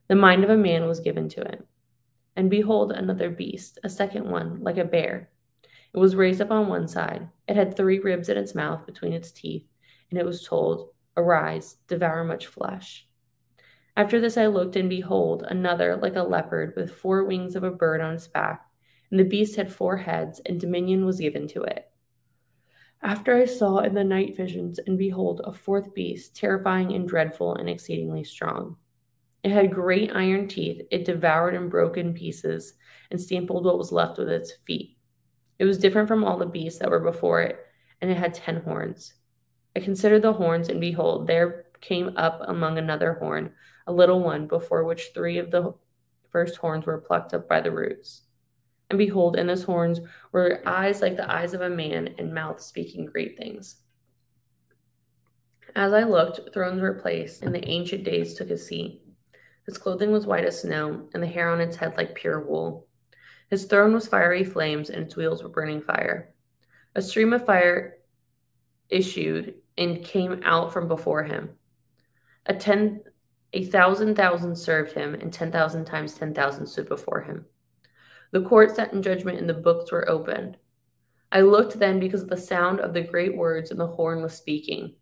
The 0.09 0.15
mind 0.15 0.45
of 0.45 0.51
a 0.51 0.57
man 0.57 0.87
was 0.87 1.01
given 1.01 1.29
to 1.31 1.41
it. 1.43 1.67
And 2.37 2.49
behold, 2.49 2.93
another 2.93 3.31
beast, 3.31 3.79
a 3.85 3.89
second 3.89 4.31
one, 4.31 4.63
like 4.63 4.79
a 4.79 4.85
bear. 4.85 5.31
It 5.95 5.99
was 5.99 6.17
raised 6.17 6.41
up 6.41 6.51
on 6.51 6.69
one 6.69 6.89
side. 6.89 7.29
It 7.47 7.57
had 7.57 7.77
three 7.77 7.99
ribs 7.99 8.29
in 8.29 8.39
its 8.39 8.55
mouth 8.55 8.87
between 8.87 9.13
its 9.13 9.31
teeth, 9.31 9.67
and 10.11 10.19
it 10.19 10.25
was 10.25 10.47
told, 10.47 10.91
Arise, 11.17 11.77
devour 11.87 12.25
much 12.25 12.47
flesh. 12.47 13.07
After 13.97 14.21
this 14.21 14.39
I 14.39 14.47
looked, 14.47 14.77
and 14.77 14.89
behold, 14.89 15.45
another, 15.47 15.97
like 15.97 16.17
a 16.17 16.23
leopard, 16.23 16.73
with 16.77 16.95
four 16.95 17.25
wings 17.25 17.55
of 17.57 17.63
a 17.63 17.71
bird 17.71 18.01
on 18.01 18.15
its 18.15 18.27
back. 18.27 18.67
And 19.11 19.21
the 19.21 19.25
beast 19.25 19.57
had 19.57 19.71
four 19.71 19.99
heads, 19.99 20.41
and 20.47 20.59
dominion 20.59 21.05
was 21.05 21.21
given 21.21 21.47
to 21.49 21.63
it. 21.63 21.91
After 23.03 23.35
I 23.37 23.45
saw 23.45 23.81
in 23.81 23.95
the 23.95 24.05
night 24.05 24.37
visions, 24.37 24.79
and 24.79 24.97
behold, 24.97 25.43
a 25.45 25.53
fourth 25.53 25.93
beast, 25.93 26.35
terrifying 26.35 26.93
and 26.93 27.07
dreadful 27.07 27.57
and 27.57 27.69
exceedingly 27.69 28.25
strong. 28.25 28.77
It 29.43 29.51
had 29.51 29.73
great 29.73 30.13
iron 30.15 30.47
teeth. 30.47 30.87
It 30.91 31.05
devoured 31.05 31.55
and 31.55 31.69
broke 31.69 31.97
in 31.99 32.15
pieces 32.15 32.75
and 33.11 33.21
stampled 33.21 33.65
what 33.65 33.77
was 33.77 33.93
left 33.93 34.19
with 34.19 34.29
its 34.29 34.53
feet. 34.65 34.97
It 35.63 35.67
was 35.67 35.79
different 35.79 36.09
from 36.09 36.25
all 36.25 36.39
the 36.39 36.45
beasts 36.45 36.81
that 36.81 36.91
were 36.91 36.99
before 36.99 37.41
it, 37.41 37.57
and 38.01 38.11
it 38.11 38.17
had 38.17 38.35
ten 38.35 38.63
horns. 38.63 39.15
I 39.77 39.79
considered 39.79 40.23
the 40.23 40.33
horns, 40.33 40.69
and 40.69 40.81
behold, 40.81 41.29
there 41.29 41.67
came 41.81 42.17
up 42.17 42.43
among 42.49 42.79
another 42.79 43.13
horn 43.13 43.53
a 43.87 43.93
little 43.93 44.25
one, 44.25 44.49
before 44.49 44.83
which 44.83 45.11
three 45.15 45.39
of 45.39 45.53
the 45.53 45.73
first 46.31 46.57
horns 46.57 46.85
were 46.85 46.99
plucked 46.99 47.33
up 47.33 47.49
by 47.49 47.61
the 47.61 47.71
roots. 47.71 48.23
And 48.91 48.99
behold, 48.99 49.37
in 49.37 49.47
those 49.47 49.63
horns 49.63 50.01
were 50.33 50.65
eyes 50.67 51.01
like 51.01 51.17
the 51.17 51.33
eyes 51.33 51.55
of 51.55 51.61
a 51.61 51.71
man, 51.71 52.17
and 52.19 52.35
mouth 52.35 52.61
speaking 52.61 53.07
great 53.07 53.39
things. 53.39 53.77
As 55.77 55.93
I 55.93 56.03
looked, 56.03 56.53
thrones 56.53 56.83
were 56.83 56.95
placed, 56.95 57.45
and 57.45 57.55
the 57.55 57.69
ancient 57.69 58.03
days 58.03 58.35
took 58.35 58.51
a 58.51 58.59
seat. 58.59 59.01
His 59.67 59.79
clothing 59.79 60.11
was 60.11 60.27
white 60.27 60.45
as 60.45 60.63
snow, 60.63 61.07
and 61.15 61.23
the 61.23 61.29
hair 61.29 61.51
on 61.51 61.61
its 61.61 61.77
head 61.77 61.97
like 61.97 62.17
pure 62.17 62.41
wool. 62.41 62.89
His 63.53 63.67
throne 63.67 63.93
was 63.93 64.09
fiery 64.09 64.45
flames, 64.45 64.89
and 64.89 65.03
its 65.03 65.15
wheels 65.15 65.43
were 65.43 65.49
burning 65.51 65.83
fire. 65.83 66.33
A 66.95 67.03
stream 67.03 67.35
of 67.35 67.45
fire 67.45 67.99
issued 68.89 69.57
and 69.77 70.03
came 70.03 70.41
out 70.43 70.73
from 70.73 70.89
before 70.89 71.23
him. 71.23 71.51
A 72.47 72.55
ten 72.55 73.03
a 73.53 73.65
thousand 73.67 74.15
thousand 74.15 74.57
served 74.57 74.93
him, 74.93 75.13
and 75.13 75.31
ten 75.31 75.53
thousand 75.53 75.85
times 75.85 76.15
ten 76.15 76.33
thousand 76.33 76.65
stood 76.65 76.89
before 76.89 77.21
him. 77.21 77.45
The 78.31 78.41
court 78.41 78.75
sat 78.75 78.95
in 78.95 79.03
judgment, 79.03 79.39
and 79.39 79.47
the 79.47 79.53
books 79.53 79.93
were 79.93 80.09
opened. 80.09 80.57
I 81.31 81.43
looked 81.43 81.79
then 81.79 82.01
because 82.01 82.23
of 82.23 82.31
the 82.31 82.39
sound 82.39 82.81
of 82.81 82.95
the 82.95 83.03
great 83.03 83.37
words, 83.37 83.71
and 83.71 83.79
the 83.79 83.87
horn 83.87 84.23
was 84.23 84.33
speaking. 84.33 84.95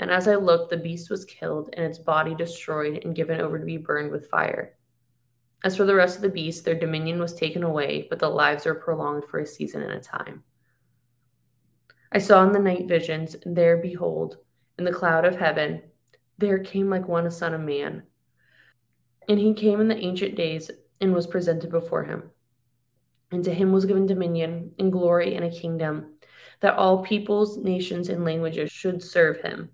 And 0.00 0.10
as 0.10 0.26
I 0.26 0.34
looked, 0.34 0.70
the 0.70 0.78
beast 0.78 1.10
was 1.10 1.24
killed, 1.24 1.70
and 1.74 1.86
its 1.86 1.98
body 1.98 2.34
destroyed 2.34 3.04
and 3.04 3.14
given 3.14 3.40
over 3.40 3.56
to 3.56 3.64
be 3.64 3.76
burned 3.76 4.10
with 4.10 4.28
fire. 4.30 4.74
As 5.64 5.78
for 5.78 5.86
the 5.86 5.94
rest 5.94 6.16
of 6.16 6.22
the 6.22 6.28
beasts, 6.28 6.60
their 6.60 6.78
dominion 6.78 7.18
was 7.18 7.32
taken 7.32 7.62
away, 7.62 8.06
but 8.10 8.18
the 8.18 8.28
lives 8.28 8.66
are 8.66 8.74
prolonged 8.74 9.24
for 9.24 9.40
a 9.40 9.46
season 9.46 9.80
and 9.80 9.92
a 9.92 10.00
time. 10.00 10.44
I 12.12 12.18
saw 12.18 12.44
in 12.44 12.52
the 12.52 12.58
night 12.58 12.86
visions, 12.86 13.34
and 13.34 13.56
there, 13.56 13.78
behold, 13.78 14.36
in 14.78 14.84
the 14.84 14.92
cloud 14.92 15.24
of 15.24 15.36
heaven, 15.36 15.80
there 16.36 16.58
came 16.58 16.90
like 16.90 17.08
one 17.08 17.26
a 17.26 17.30
son 17.30 17.54
of 17.54 17.62
man. 17.62 18.02
And 19.26 19.38
he 19.38 19.54
came 19.54 19.80
in 19.80 19.88
the 19.88 19.96
ancient 19.96 20.34
days 20.34 20.70
and 21.00 21.14
was 21.14 21.26
presented 21.26 21.70
before 21.70 22.04
him. 22.04 22.30
And 23.32 23.42
to 23.44 23.54
him 23.54 23.72
was 23.72 23.86
given 23.86 24.04
dominion 24.04 24.74
and 24.78 24.92
glory 24.92 25.34
and 25.34 25.46
a 25.46 25.50
kingdom, 25.50 26.12
that 26.60 26.76
all 26.76 27.02
peoples, 27.02 27.56
nations, 27.56 28.10
and 28.10 28.22
languages 28.22 28.70
should 28.70 29.02
serve 29.02 29.40
him. 29.40 29.70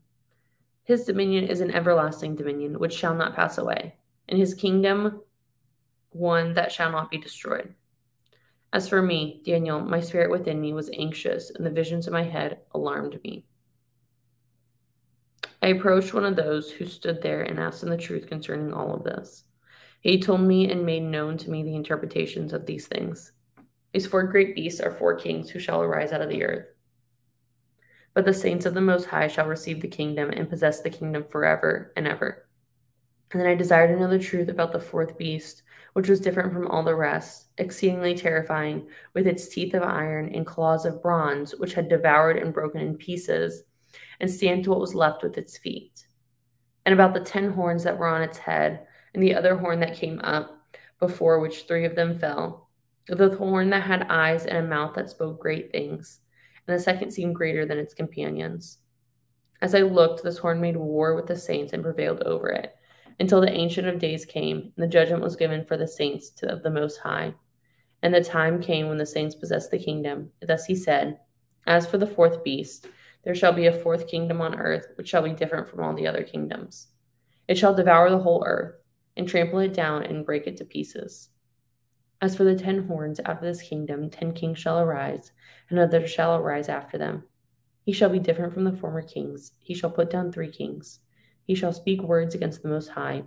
His 0.84 1.04
dominion 1.04 1.48
is 1.48 1.60
an 1.60 1.72
everlasting 1.72 2.36
dominion 2.36 2.78
which 2.78 2.94
shall 2.94 3.14
not 3.14 3.34
pass 3.34 3.58
away, 3.58 3.96
and 4.28 4.38
his 4.38 4.54
kingdom 4.54 5.20
one 6.10 6.54
that 6.54 6.72
shall 6.72 6.90
not 6.90 7.10
be 7.10 7.18
destroyed. 7.18 7.74
As 8.72 8.88
for 8.88 9.02
me, 9.02 9.42
Daniel, 9.44 9.80
my 9.80 10.00
spirit 10.00 10.30
within 10.30 10.60
me 10.60 10.72
was 10.72 10.90
anxious, 10.92 11.50
and 11.50 11.66
the 11.66 11.70
visions 11.70 12.06
in 12.06 12.12
my 12.12 12.22
head 12.22 12.60
alarmed 12.72 13.18
me. 13.24 13.44
I 15.62 15.68
approached 15.68 16.14
one 16.14 16.24
of 16.24 16.36
those 16.36 16.70
who 16.70 16.86
stood 16.86 17.20
there 17.20 17.42
and 17.42 17.58
asked 17.58 17.82
him 17.82 17.90
the 17.90 17.96
truth 17.96 18.28
concerning 18.28 18.72
all 18.72 18.94
of 18.94 19.04
this. 19.04 19.44
He 20.00 20.20
told 20.20 20.40
me 20.40 20.70
and 20.70 20.86
made 20.86 21.02
known 21.02 21.36
to 21.38 21.50
me 21.50 21.62
the 21.62 21.74
interpretations 21.74 22.52
of 22.52 22.64
these 22.64 22.86
things. 22.86 23.32
These 23.92 24.06
four 24.06 24.22
great 24.22 24.54
beasts 24.54 24.80
are 24.80 24.92
four 24.92 25.16
kings 25.16 25.50
who 25.50 25.58
shall 25.58 25.82
arise 25.82 26.12
out 26.12 26.22
of 26.22 26.30
the 26.30 26.44
earth. 26.44 26.66
But 28.14 28.24
the 28.24 28.32
saints 28.32 28.66
of 28.66 28.74
the 28.74 28.80
Most 28.80 29.06
High 29.06 29.28
shall 29.28 29.46
receive 29.46 29.82
the 29.82 29.88
kingdom 29.88 30.30
and 30.30 30.48
possess 30.48 30.80
the 30.80 30.90
kingdom 30.90 31.24
forever 31.30 31.92
and 31.96 32.06
ever. 32.06 32.48
And 33.32 33.40
then 33.40 33.48
I 33.48 33.54
desired 33.54 33.88
to 33.88 34.00
know 34.00 34.08
the 34.08 34.18
truth 34.18 34.48
about 34.48 34.72
the 34.72 34.80
fourth 34.80 35.18
beast, 35.18 35.62
which 36.00 36.08
was 36.08 36.18
different 36.18 36.50
from 36.50 36.66
all 36.68 36.82
the 36.82 36.94
rest, 36.94 37.48
exceedingly 37.58 38.14
terrifying, 38.14 38.88
with 39.12 39.26
its 39.26 39.48
teeth 39.48 39.74
of 39.74 39.82
iron 39.82 40.34
and 40.34 40.46
claws 40.46 40.86
of 40.86 41.02
bronze, 41.02 41.54
which 41.58 41.74
had 41.74 41.90
devoured 41.90 42.38
and 42.38 42.54
broken 42.54 42.80
in 42.80 42.96
pieces 42.96 43.64
and 44.18 44.30
stamped 44.30 44.66
what 44.66 44.80
was 44.80 44.94
left 44.94 45.22
with 45.22 45.36
its 45.36 45.58
feet. 45.58 46.06
And 46.86 46.94
about 46.94 47.12
the 47.12 47.20
ten 47.20 47.52
horns 47.52 47.84
that 47.84 47.98
were 47.98 48.06
on 48.06 48.22
its 48.22 48.38
head, 48.38 48.86
and 49.12 49.22
the 49.22 49.34
other 49.34 49.54
horn 49.54 49.78
that 49.80 49.94
came 49.94 50.18
up, 50.20 50.66
before 51.00 51.38
which 51.38 51.64
three 51.64 51.84
of 51.84 51.94
them 51.94 52.18
fell. 52.18 52.70
The 53.06 53.36
horn 53.36 53.68
that 53.68 53.82
had 53.82 54.06
eyes 54.08 54.46
and 54.46 54.56
a 54.56 54.62
mouth 54.62 54.94
that 54.94 55.10
spoke 55.10 55.38
great 55.38 55.70
things, 55.70 56.20
and 56.66 56.74
the 56.74 56.82
second 56.82 57.10
seemed 57.10 57.34
greater 57.34 57.66
than 57.66 57.76
its 57.76 57.92
companions. 57.92 58.78
As 59.60 59.74
I 59.74 59.80
looked, 59.82 60.22
this 60.22 60.38
horn 60.38 60.62
made 60.62 60.78
war 60.78 61.14
with 61.14 61.26
the 61.26 61.36
saints 61.36 61.74
and 61.74 61.82
prevailed 61.82 62.22
over 62.22 62.48
it, 62.48 62.74
until 63.18 63.40
the 63.40 63.52
Ancient 63.52 63.88
of 63.88 63.98
Days 63.98 64.24
came, 64.24 64.72
and 64.76 64.84
the 64.84 64.86
judgment 64.86 65.22
was 65.22 65.36
given 65.36 65.64
for 65.64 65.76
the 65.76 65.88
saints 65.88 66.32
of 66.42 66.62
the 66.62 66.70
Most 66.70 66.98
High. 66.98 67.34
And 68.02 68.14
the 68.14 68.22
time 68.22 68.62
came 68.62 68.88
when 68.88 68.98
the 68.98 69.06
saints 69.06 69.34
possessed 69.34 69.70
the 69.70 69.78
kingdom. 69.78 70.30
Thus 70.40 70.64
he 70.64 70.74
said, 70.74 71.18
As 71.66 71.86
for 71.86 71.98
the 71.98 72.06
fourth 72.06 72.44
beast, 72.44 72.86
there 73.24 73.34
shall 73.34 73.52
be 73.52 73.66
a 73.66 73.72
fourth 73.72 74.06
kingdom 74.06 74.40
on 74.40 74.58
earth, 74.58 74.86
which 74.94 75.08
shall 75.08 75.22
be 75.22 75.32
different 75.32 75.68
from 75.68 75.80
all 75.80 75.94
the 75.94 76.06
other 76.06 76.22
kingdoms. 76.22 76.88
It 77.48 77.58
shall 77.58 77.74
devour 77.74 78.10
the 78.10 78.18
whole 78.18 78.44
earth, 78.46 78.76
and 79.16 79.28
trample 79.28 79.58
it 79.58 79.74
down, 79.74 80.04
and 80.04 80.24
break 80.24 80.46
it 80.46 80.56
to 80.58 80.64
pieces. 80.64 81.28
As 82.22 82.36
for 82.36 82.44
the 82.44 82.54
ten 82.54 82.86
horns, 82.86 83.20
out 83.24 83.38
of 83.38 83.42
this 83.42 83.62
kingdom, 83.62 84.10
ten 84.10 84.32
kings 84.32 84.58
shall 84.58 84.78
arise, 84.78 85.32
and 85.68 85.78
others 85.78 86.10
shall 86.10 86.36
arise 86.36 86.68
after 86.68 86.96
them. 86.96 87.24
He 87.82 87.92
shall 87.92 88.10
be 88.10 88.18
different 88.18 88.52
from 88.52 88.64
the 88.64 88.76
former 88.76 89.02
kings. 89.02 89.52
He 89.58 89.74
shall 89.74 89.90
put 89.90 90.10
down 90.10 90.30
three 90.30 90.50
kings. 90.50 91.00
He 91.50 91.56
shall 91.56 91.72
speak 91.72 92.00
words 92.00 92.36
against 92.36 92.62
the 92.62 92.68
Most 92.68 92.90
High, 92.90 93.24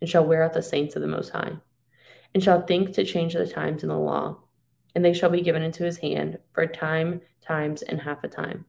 and 0.00 0.08
shall 0.08 0.24
wear 0.24 0.42
out 0.42 0.54
the 0.54 0.62
saints 0.62 0.96
of 0.96 1.02
the 1.02 1.08
Most 1.08 1.28
High, 1.28 1.58
and 2.32 2.42
shall 2.42 2.62
think 2.62 2.94
to 2.94 3.04
change 3.04 3.34
the 3.34 3.46
times 3.46 3.82
in 3.82 3.90
the 3.90 3.98
law, 3.98 4.38
and 4.94 5.04
they 5.04 5.12
shall 5.12 5.28
be 5.28 5.42
given 5.42 5.60
into 5.62 5.84
his 5.84 5.98
hand 5.98 6.38
for 6.52 6.62
a 6.62 6.72
time, 6.72 7.20
times, 7.42 7.82
and 7.82 8.00
half 8.00 8.24
a 8.24 8.28
time. 8.28 8.64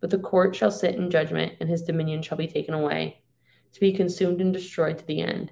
But 0.00 0.10
the 0.10 0.18
court 0.18 0.54
shall 0.54 0.70
sit 0.70 0.94
in 0.94 1.10
judgment, 1.10 1.54
and 1.58 1.70
his 1.70 1.84
dominion 1.84 2.20
shall 2.20 2.36
be 2.36 2.46
taken 2.46 2.74
away, 2.74 3.22
to 3.72 3.80
be 3.80 3.94
consumed 3.94 4.42
and 4.42 4.52
destroyed 4.52 4.98
to 4.98 5.06
the 5.06 5.22
end. 5.22 5.50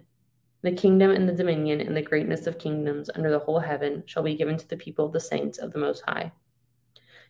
The 0.61 0.72
kingdom 0.72 1.12
and 1.12 1.26
the 1.26 1.32
dominion 1.32 1.80
and 1.80 1.96
the 1.96 2.02
greatness 2.02 2.46
of 2.46 2.58
kingdoms 2.58 3.08
under 3.14 3.30
the 3.30 3.38
whole 3.38 3.61
heaven 3.61 4.02
shall 4.04 4.22
be 4.22 4.37
given 4.37 4.58
to 4.58 4.68
the 4.68 4.76
people 4.76 5.06
of 5.06 5.14
the 5.14 5.18
saints 5.18 5.56
of 5.56 5.72
the 5.72 5.78
Most 5.78 6.02
High. 6.06 6.30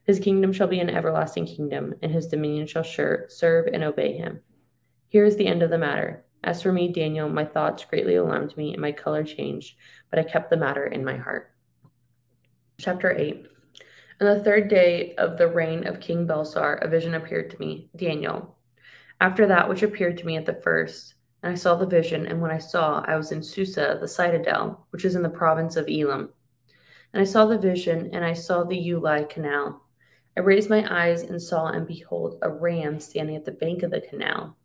His 0.02 0.19
kingdom 0.19 0.52
shall 0.52 0.66
be 0.66 0.81
an 0.81 0.90
everlasting 0.90 1.47
kingdom, 1.47 1.95
and 2.02 2.11
his 2.11 2.26
dominion 2.26 2.66
shall 2.66 2.83
serve 2.83 3.69
and 3.73 3.85
obey 3.85 4.16
him. 4.16 4.40
Here 5.12 5.26
is 5.26 5.37
the 5.37 5.47
end 5.47 5.62
of 5.62 5.69
the 5.69 5.76
matter. 5.76 6.25
As 6.42 6.62
for 6.62 6.73
me, 6.73 6.90
Daniel, 6.90 7.28
my 7.28 7.45
thoughts 7.45 7.85
greatly 7.85 8.14
alarmed 8.14 8.57
me, 8.57 8.73
and 8.73 8.81
my 8.81 8.92
color 8.92 9.23
changed, 9.23 9.76
but 10.09 10.19
I 10.19 10.23
kept 10.23 10.49
the 10.49 10.57
matter 10.57 10.87
in 10.87 11.04
my 11.04 11.19
heart. 11.19 11.52
Chapter 12.78 13.12
8 13.12 13.47
on 14.23 14.26
the 14.26 14.42
third 14.42 14.69
day 14.69 15.14
of 15.16 15.37
the 15.37 15.49
reign 15.49 15.87
of 15.87 16.00
King 16.00 16.26
Belshazzar, 16.26 16.76
a 16.76 16.88
vision 16.88 17.12
appeared 17.12 17.50
to 17.50 17.59
me, 17.59 17.90
Daniel. 17.95 18.57
After 19.21 19.47
that 19.47 19.69
which 19.69 19.83
appeared 19.83 20.16
to 20.16 20.25
me 20.25 20.38
at 20.38 20.47
the 20.47 20.62
first, 20.64 21.16
and 21.42 21.52
I 21.52 21.57
saw 21.57 21.75
the 21.75 21.85
vision, 21.85 22.26
and 22.26 22.40
when 22.40 22.50
I 22.50 22.59
saw, 22.59 23.04
I 23.07 23.16
was 23.16 23.33
in 23.33 23.42
Susa, 23.42 23.99
the 24.00 24.09
citadel, 24.09 24.87
which 24.92 25.04
is 25.04 25.14
in 25.14 25.23
the 25.23 25.28
province 25.28 25.76
of 25.76 25.88
Elam. 25.90 26.31
And 27.12 27.21
I 27.21 27.25
saw 27.25 27.45
the 27.45 27.59
vision, 27.59 28.09
and 28.14 28.25
I 28.25 28.33
saw 28.33 28.64
the 28.64 28.78
Ulai 28.78 29.28
canal. 29.28 29.83
I 30.38 30.40
raised 30.40 30.71
my 30.71 30.87
eyes 30.88 31.21
and 31.21 31.42
saw, 31.42 31.66
and 31.66 31.87
behold, 31.87 32.38
a 32.40 32.49
ram 32.49 32.99
standing 32.99 33.37
at 33.37 33.45
the 33.45 33.52
bank 33.52 33.83
of 33.83 33.90
the 33.90 34.00
canal. 34.00 34.57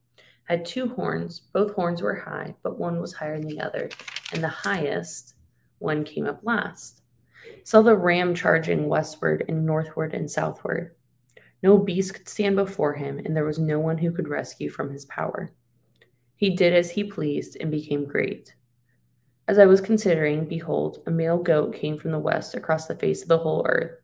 Had 0.48 0.66
two 0.66 0.88
horns. 0.88 1.42
Both 1.52 1.74
horns 1.74 2.02
were 2.02 2.16
high, 2.16 2.56
but 2.64 2.80
one 2.80 3.02
was 3.02 3.14
higher 3.14 3.38
than 3.38 3.50
the 3.50 3.60
other, 3.60 3.90
and 4.32 4.42
the 4.42 4.48
highest 4.48 5.36
one 5.80 6.06
came 6.06 6.26
up 6.26 6.40
last. 6.42 7.02
Saw 7.66 7.82
the 7.82 7.98
ram 7.98 8.34
charging 8.34 8.88
westward 8.88 9.44
and 9.50 9.66
northward 9.66 10.14
and 10.14 10.32
southward. 10.32 10.96
No 11.62 11.78
beast 11.78 12.14
could 12.14 12.30
stand 12.30 12.56
before 12.56 12.94
him, 12.94 13.20
and 13.20 13.36
there 13.36 13.44
was 13.44 13.60
no 13.60 13.78
one 13.78 13.98
who 13.98 14.12
could 14.12 14.30
rescue 14.30 14.70
from 14.70 14.90
his 14.90 15.06
power. 15.06 15.52
He 16.38 16.56
did 16.56 16.74
as 16.74 16.92
he 16.92 17.04
pleased 17.04 17.58
and 17.60 17.70
became 17.70 18.06
great. 18.06 18.56
As 19.50 19.60
I 19.60 19.66
was 19.66 19.82
considering, 19.82 20.46
behold, 20.46 21.04
a 21.08 21.12
male 21.12 21.40
goat 21.40 21.74
came 21.74 21.98
from 21.98 22.12
the 22.12 22.20
west 22.20 22.56
across 22.56 22.86
the 22.86 22.96
face 22.96 23.22
of 23.22 23.28
the 23.28 23.38
whole 23.38 23.66
earth, 23.68 24.00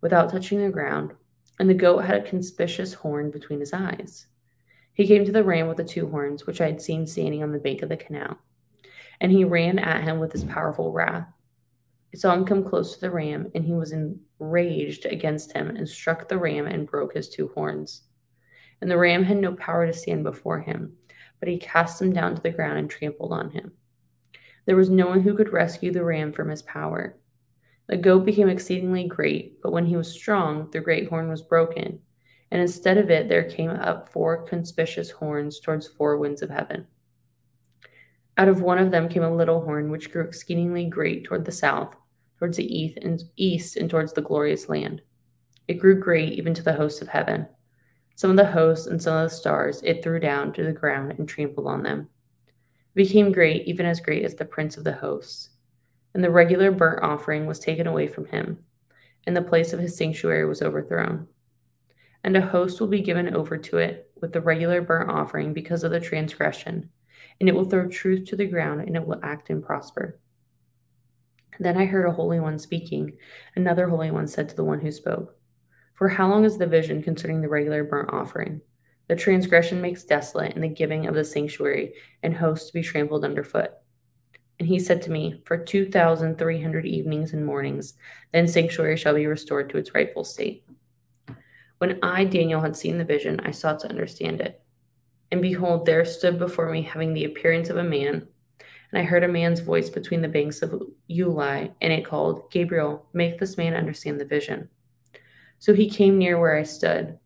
without 0.00 0.30
touching 0.30 0.60
the 0.60 0.70
ground, 0.70 1.12
and 1.58 1.68
the 1.68 1.74
goat 1.74 2.04
had 2.04 2.16
a 2.16 2.28
conspicuous 2.28 2.94
horn 2.94 3.32
between 3.32 3.58
his 3.58 3.72
eyes. 3.72 4.26
He 4.98 5.06
came 5.06 5.24
to 5.24 5.30
the 5.30 5.44
ram 5.44 5.68
with 5.68 5.76
the 5.76 5.84
two 5.84 6.08
horns, 6.08 6.44
which 6.44 6.60
I 6.60 6.66
had 6.66 6.82
seen 6.82 7.06
standing 7.06 7.44
on 7.44 7.52
the 7.52 7.60
bank 7.60 7.82
of 7.82 7.88
the 7.88 7.96
canal, 7.96 8.36
and 9.20 9.30
he 9.30 9.44
ran 9.44 9.78
at 9.78 10.02
him 10.02 10.18
with 10.18 10.32
his 10.32 10.42
powerful 10.42 10.90
wrath. 10.90 11.28
I 12.12 12.16
saw 12.16 12.34
him 12.34 12.44
come 12.44 12.64
close 12.64 12.94
to 12.94 13.00
the 13.02 13.12
ram, 13.12 13.48
and 13.54 13.64
he 13.64 13.74
was 13.74 13.92
enraged 13.92 15.06
against 15.06 15.52
him 15.52 15.68
and 15.68 15.88
struck 15.88 16.26
the 16.26 16.36
ram 16.36 16.66
and 16.66 16.90
broke 16.90 17.14
his 17.14 17.28
two 17.28 17.46
horns. 17.54 18.02
And 18.80 18.90
the 18.90 18.98
ram 18.98 19.22
had 19.22 19.36
no 19.36 19.54
power 19.54 19.86
to 19.86 19.92
stand 19.92 20.24
before 20.24 20.58
him, 20.58 20.96
but 21.38 21.48
he 21.48 21.58
cast 21.58 22.02
him 22.02 22.12
down 22.12 22.34
to 22.34 22.42
the 22.42 22.50
ground 22.50 22.80
and 22.80 22.90
trampled 22.90 23.32
on 23.32 23.50
him. 23.50 23.74
There 24.66 24.74
was 24.74 24.90
no 24.90 25.06
one 25.06 25.20
who 25.20 25.36
could 25.36 25.52
rescue 25.52 25.92
the 25.92 26.02
ram 26.02 26.32
from 26.32 26.48
his 26.48 26.62
power. 26.62 27.16
The 27.86 27.96
goat 27.96 28.24
became 28.24 28.48
exceedingly 28.48 29.06
great, 29.06 29.62
but 29.62 29.70
when 29.70 29.86
he 29.86 29.96
was 29.96 30.10
strong, 30.10 30.68
the 30.72 30.80
great 30.80 31.08
horn 31.08 31.28
was 31.28 31.40
broken, 31.40 32.00
and 32.50 32.60
instead 32.60 32.98
of 32.98 33.10
it 33.10 33.28
there 33.28 33.44
came 33.48 33.70
up 33.70 34.08
four 34.12 34.44
conspicuous 34.46 35.10
horns 35.10 35.60
towards 35.60 35.86
four 35.86 36.16
winds 36.18 36.42
of 36.42 36.50
heaven. 36.50 36.86
Out 38.36 38.48
of 38.48 38.62
one 38.62 38.78
of 38.78 38.90
them 38.90 39.08
came 39.08 39.22
a 39.22 39.34
little 39.34 39.60
horn, 39.62 39.90
which 39.90 40.10
grew 40.12 40.22
exceedingly 40.22 40.86
great 40.86 41.24
toward 41.24 41.44
the 41.44 41.52
south, 41.52 41.94
towards 42.38 42.56
the 42.56 42.66
east 42.78 42.98
and, 43.02 43.22
east, 43.36 43.76
and 43.76 43.90
towards 43.90 44.12
the 44.12 44.22
glorious 44.22 44.68
land. 44.68 45.02
It 45.66 45.74
grew 45.74 45.98
great 45.98 46.32
even 46.34 46.54
to 46.54 46.62
the 46.62 46.74
hosts 46.74 47.02
of 47.02 47.08
heaven. 47.08 47.48
Some 48.14 48.30
of 48.30 48.36
the 48.36 48.46
hosts 48.46 48.86
and 48.86 49.02
some 49.02 49.16
of 49.16 49.28
the 49.28 49.34
stars 49.36 49.82
it 49.82 50.02
threw 50.02 50.18
down 50.20 50.52
to 50.54 50.64
the 50.64 50.72
ground 50.72 51.14
and 51.18 51.28
trampled 51.28 51.66
on 51.66 51.82
them 51.82 52.08
It 52.94 52.94
became 52.94 53.32
great, 53.32 53.66
even 53.66 53.86
as 53.86 54.00
great 54.00 54.24
as 54.24 54.34
the 54.34 54.44
prince 54.44 54.76
of 54.76 54.84
the 54.84 54.92
hosts. 54.92 55.50
And 56.14 56.24
the 56.24 56.30
regular 56.30 56.70
burnt 56.72 57.02
offering 57.02 57.46
was 57.46 57.58
taken 57.58 57.86
away 57.86 58.06
from 58.08 58.26
him, 58.26 58.58
and 59.26 59.36
the 59.36 59.42
place 59.42 59.72
of 59.72 59.80
his 59.80 59.96
sanctuary 59.96 60.46
was 60.46 60.62
overthrown. 60.62 61.28
And 62.24 62.36
a 62.36 62.40
host 62.40 62.80
will 62.80 62.88
be 62.88 63.00
given 63.00 63.34
over 63.34 63.56
to 63.56 63.78
it 63.78 64.10
with 64.20 64.32
the 64.32 64.40
regular 64.40 64.82
burnt 64.82 65.10
offering 65.10 65.52
because 65.52 65.84
of 65.84 65.92
the 65.92 66.00
transgression, 66.00 66.90
and 67.40 67.48
it 67.48 67.54
will 67.54 67.64
throw 67.64 67.88
truth 67.88 68.26
to 68.28 68.36
the 68.36 68.46
ground, 68.46 68.82
and 68.82 68.96
it 68.96 69.06
will 69.06 69.20
act 69.22 69.50
and 69.50 69.62
prosper. 69.62 70.18
Then 71.60 71.76
I 71.76 71.86
heard 71.86 72.06
a 72.06 72.12
holy 72.12 72.40
one 72.40 72.58
speaking. 72.58 73.16
Another 73.56 73.88
holy 73.88 74.10
one 74.10 74.28
said 74.28 74.48
to 74.48 74.56
the 74.56 74.64
one 74.64 74.80
who 74.80 74.90
spoke, 74.90 75.36
For 75.94 76.08
how 76.08 76.28
long 76.28 76.44
is 76.44 76.58
the 76.58 76.66
vision 76.66 77.02
concerning 77.02 77.40
the 77.40 77.48
regular 77.48 77.84
burnt 77.84 78.10
offering? 78.12 78.60
The 79.08 79.16
transgression 79.16 79.80
makes 79.80 80.04
desolate, 80.04 80.54
and 80.54 80.62
the 80.62 80.68
giving 80.68 81.06
of 81.06 81.14
the 81.14 81.24
sanctuary 81.24 81.94
and 82.22 82.36
host 82.36 82.68
to 82.68 82.74
be 82.74 82.82
trampled 82.82 83.24
underfoot. 83.24 83.72
And 84.58 84.68
he 84.68 84.78
said 84.78 85.02
to 85.02 85.10
me, 85.10 85.40
For 85.46 85.56
2,300 85.56 86.86
evenings 86.86 87.32
and 87.32 87.44
mornings, 87.44 87.94
then 88.32 88.46
sanctuary 88.46 88.96
shall 88.96 89.14
be 89.14 89.26
restored 89.26 89.70
to 89.70 89.78
its 89.78 89.94
rightful 89.94 90.24
state. 90.24 90.64
When 91.78 91.98
I, 92.02 92.24
Daniel, 92.24 92.60
had 92.60 92.76
seen 92.76 92.98
the 92.98 93.04
vision, 93.04 93.40
I 93.40 93.52
sought 93.52 93.80
to 93.80 93.88
understand 93.88 94.40
it. 94.40 94.60
And 95.30 95.42
behold, 95.42 95.86
there 95.86 96.04
stood 96.04 96.38
before 96.38 96.70
me, 96.70 96.82
having 96.82 97.14
the 97.14 97.24
appearance 97.24 97.68
of 97.70 97.76
a 97.76 97.84
man. 97.84 98.26
And 98.90 99.00
I 99.00 99.04
heard 99.04 99.24
a 99.24 99.28
man's 99.28 99.60
voice 99.60 99.90
between 99.90 100.22
the 100.22 100.28
banks 100.28 100.62
of 100.62 100.82
Ulai, 101.10 101.72
and 101.80 101.92
it 101.92 102.04
called, 102.04 102.50
Gabriel, 102.50 103.06
make 103.12 103.38
this 103.38 103.56
man 103.56 103.74
understand 103.74 104.18
the 104.18 104.24
vision. 104.24 104.68
So 105.58 105.74
he 105.74 105.90
came 105.90 106.18
near 106.18 106.38
where 106.38 106.56
I 106.56 106.62
stood. 106.62 107.18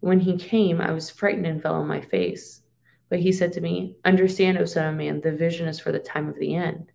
When 0.00 0.20
he 0.20 0.36
came, 0.36 0.80
I 0.80 0.92
was 0.92 1.10
frightened 1.10 1.46
and 1.46 1.62
fell 1.62 1.74
on 1.74 1.86
my 1.88 2.00
face. 2.00 2.62
But 3.08 3.20
he 3.20 3.32
said 3.32 3.52
to 3.54 3.60
me, 3.60 3.96
Understand, 4.04 4.58
O 4.58 4.64
Son 4.64 4.88
of 4.88 4.96
Man, 4.96 5.20
the 5.20 5.32
vision 5.32 5.68
is 5.68 5.80
for 5.80 5.92
the 5.92 5.98
time 5.98 6.28
of 6.28 6.38
the 6.38 6.54
end. 6.54 6.92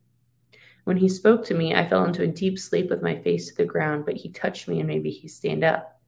When 0.84 0.98
he 0.98 1.10
spoke 1.10 1.46
to 1.46 1.54
me, 1.54 1.74
I 1.74 1.88
fell 1.88 2.06
into 2.06 2.24
a 2.24 2.28
deep 2.28 2.60
sleep 2.60 2.90
with 2.90 3.02
my 3.02 3.20
face 3.22 3.50
to 3.50 3.56
the 3.56 3.66
ground, 3.66 4.06
but 4.06 4.18
he 4.18 4.30
touched 4.30 4.68
me 4.68 4.80
and 4.80 4.88
made 4.88 5.04
me 5.04 5.28
stand 5.28 5.64
up. 5.64 6.01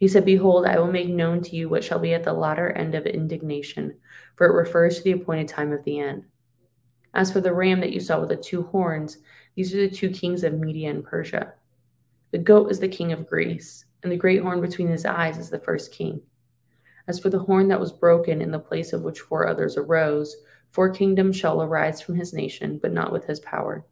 He 0.00 0.08
said, 0.08 0.24
Behold, 0.24 0.66
I 0.66 0.78
will 0.78 0.90
make 0.90 1.08
known 1.08 1.42
to 1.42 1.54
you 1.54 1.68
what 1.68 1.84
shall 1.84 1.98
be 1.98 2.14
at 2.14 2.24
the 2.24 2.32
latter 2.32 2.70
end 2.70 2.96
of 2.96 3.06
indignation, 3.06 3.94
for 4.34 4.46
it 4.46 4.54
refers 4.54 4.96
to 4.96 5.04
the 5.04 5.12
appointed 5.12 5.46
time 5.46 5.72
of 5.72 5.84
the 5.84 6.00
end. 6.00 6.24
As 7.14 7.30
for 7.30 7.40
the 7.40 7.52
ram 7.52 7.80
that 7.80 7.92
you 7.92 8.00
saw 8.00 8.18
with 8.18 8.30
the 8.30 8.36
two 8.36 8.62
horns, 8.62 9.18
these 9.54 9.74
are 9.74 9.78
the 9.78 9.90
two 9.94 10.10
kings 10.10 10.42
of 10.42 10.54
Media 10.54 10.90
and 10.90 11.04
Persia. 11.04 11.52
The 12.30 12.38
goat 12.38 12.70
is 12.70 12.80
the 12.80 12.88
king 12.88 13.12
of 13.12 13.28
Greece 13.28 13.84
and 14.02 14.10
the 14.10 14.16
great 14.16 14.42
horn 14.42 14.60
between 14.60 14.88
his 14.88 15.04
eyes 15.04 15.38
is 15.38 15.50
the 15.50 15.58
first 15.58 15.92
king. 15.92 16.22
As 17.06 17.18
for 17.18 17.28
the 17.28 17.38
horn 17.38 17.68
that 17.68 17.80
was 17.80 17.92
broken, 17.92 18.40
in 18.40 18.50
the 18.50 18.58
place 18.58 18.92
of 18.92 19.02
which 19.02 19.20
four 19.20 19.46
others 19.46 19.76
arose, 19.76 20.36
four 20.70 20.90
kingdoms 20.90 21.36
shall 21.36 21.62
arise 21.62 22.00
from 22.00 22.14
his 22.14 22.32
nation, 22.32 22.78
but 22.80 22.92
not 22.92 23.12
with 23.12 23.24
his 23.24 23.40
power. 23.40 23.84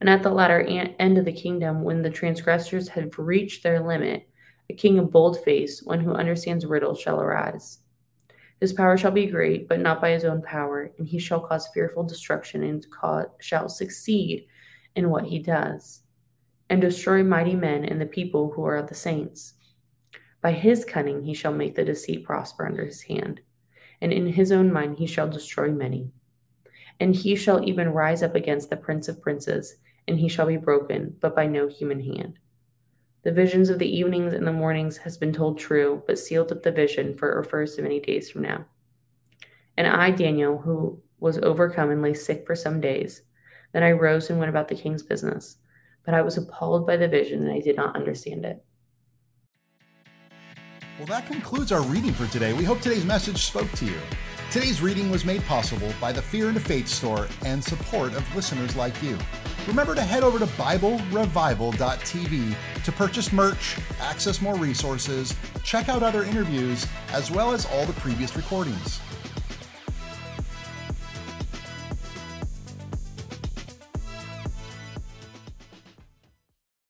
And 0.00 0.08
at 0.08 0.22
the 0.22 0.30
latter 0.30 0.60
end 0.60 1.18
of 1.18 1.24
the 1.24 1.32
kingdom, 1.32 1.82
when 1.82 2.02
the 2.02 2.10
transgressors 2.10 2.88
have 2.88 3.18
reached 3.18 3.62
their 3.62 3.80
limit, 3.80 4.27
a 4.70 4.74
king 4.74 4.98
of 4.98 5.10
bold 5.10 5.42
face, 5.44 5.82
one 5.82 6.00
who 6.00 6.12
understands 6.12 6.66
riddles, 6.66 7.00
shall 7.00 7.20
arise. 7.20 7.78
His 8.60 8.72
power 8.72 8.96
shall 8.96 9.12
be 9.12 9.26
great, 9.26 9.68
but 9.68 9.80
not 9.80 10.00
by 10.00 10.10
his 10.10 10.24
own 10.24 10.42
power, 10.42 10.92
and 10.98 11.06
he 11.06 11.18
shall 11.18 11.40
cause 11.40 11.68
fearful 11.68 12.04
destruction 12.04 12.62
and 12.62 12.86
shall 13.40 13.68
succeed 13.68 14.46
in 14.96 15.10
what 15.10 15.24
he 15.24 15.38
does 15.38 16.02
and 16.70 16.80
destroy 16.80 17.22
mighty 17.22 17.54
men 17.54 17.84
and 17.84 18.00
the 18.00 18.06
people 18.06 18.50
who 18.50 18.64
are 18.64 18.76
of 18.76 18.88
the 18.88 18.94
saints. 18.94 19.54
By 20.42 20.52
his 20.52 20.84
cunning 20.84 21.24
he 21.24 21.34
shall 21.34 21.52
make 21.52 21.74
the 21.74 21.84
deceit 21.84 22.24
prosper 22.24 22.66
under 22.66 22.84
his 22.84 23.02
hand, 23.02 23.40
and 24.00 24.12
in 24.12 24.26
his 24.26 24.52
own 24.52 24.72
mind 24.72 24.98
he 24.98 25.06
shall 25.06 25.28
destroy 25.28 25.70
many. 25.70 26.10
And 27.00 27.14
he 27.14 27.36
shall 27.36 27.66
even 27.66 27.90
rise 27.90 28.22
up 28.22 28.34
against 28.34 28.70
the 28.70 28.76
prince 28.76 29.08
of 29.08 29.22
princes, 29.22 29.76
and 30.06 30.18
he 30.18 30.28
shall 30.28 30.46
be 30.46 30.56
broken, 30.56 31.16
but 31.20 31.34
by 31.34 31.46
no 31.46 31.68
human 31.68 32.00
hand. 32.00 32.38
The 33.22 33.32
visions 33.32 33.68
of 33.68 33.78
the 33.78 33.96
evenings 33.96 34.32
and 34.32 34.46
the 34.46 34.52
mornings 34.52 34.96
has 34.98 35.16
been 35.16 35.32
told 35.32 35.58
true, 35.58 36.02
but 36.06 36.18
sealed 36.18 36.52
up 36.52 36.62
the 36.62 36.70
vision, 36.70 37.16
for 37.16 37.32
it 37.32 37.36
refers 37.36 37.74
to 37.74 37.82
many 37.82 38.00
days 38.00 38.30
from 38.30 38.42
now. 38.42 38.64
And 39.76 39.86
I, 39.86 40.10
Daniel, 40.10 40.58
who 40.58 41.00
was 41.20 41.38
overcome 41.38 41.90
and 41.90 42.02
lay 42.02 42.14
sick 42.14 42.46
for 42.46 42.54
some 42.54 42.80
days, 42.80 43.22
then 43.72 43.82
I 43.82 43.92
rose 43.92 44.30
and 44.30 44.38
went 44.38 44.50
about 44.50 44.68
the 44.68 44.74
king's 44.74 45.02
business 45.02 45.58
but 46.08 46.14
I 46.14 46.22
was 46.22 46.38
appalled 46.38 46.86
by 46.86 46.96
the 46.96 47.06
vision 47.06 47.42
and 47.42 47.52
I 47.52 47.60
did 47.60 47.76
not 47.76 47.94
understand 47.94 48.46
it. 48.46 48.64
Well, 50.98 51.06
that 51.06 51.28
concludes 51.28 51.70
our 51.70 51.82
reading 51.82 52.12
for 52.12 52.26
today. 52.26 52.52
We 52.54 52.64
hope 52.64 52.80
today's 52.80 53.04
message 53.04 53.44
spoke 53.44 53.70
to 53.70 53.84
you. 53.84 54.00
Today's 54.50 54.82
reading 54.82 55.12
was 55.12 55.24
made 55.24 55.44
possible 55.44 55.92
by 56.00 56.10
the 56.10 56.20
Fear 56.20 56.48
and 56.48 56.60
Faith 56.60 56.88
store 56.88 57.28
and 57.44 57.62
support 57.62 58.14
of 58.14 58.34
listeners 58.34 58.74
like 58.74 59.00
you. 59.00 59.16
Remember 59.68 59.94
to 59.94 60.02
head 60.02 60.24
over 60.24 60.40
to 60.40 60.46
BibleRevival.tv 60.46 62.84
to 62.84 62.92
purchase 62.92 63.32
merch, 63.32 63.76
access 64.00 64.42
more 64.42 64.56
resources, 64.56 65.36
check 65.62 65.88
out 65.88 66.02
other 66.02 66.24
interviews, 66.24 66.84
as 67.12 67.30
well 67.30 67.52
as 67.52 67.64
all 67.66 67.86
the 67.86 67.92
previous 68.00 68.34
recordings. 68.34 69.00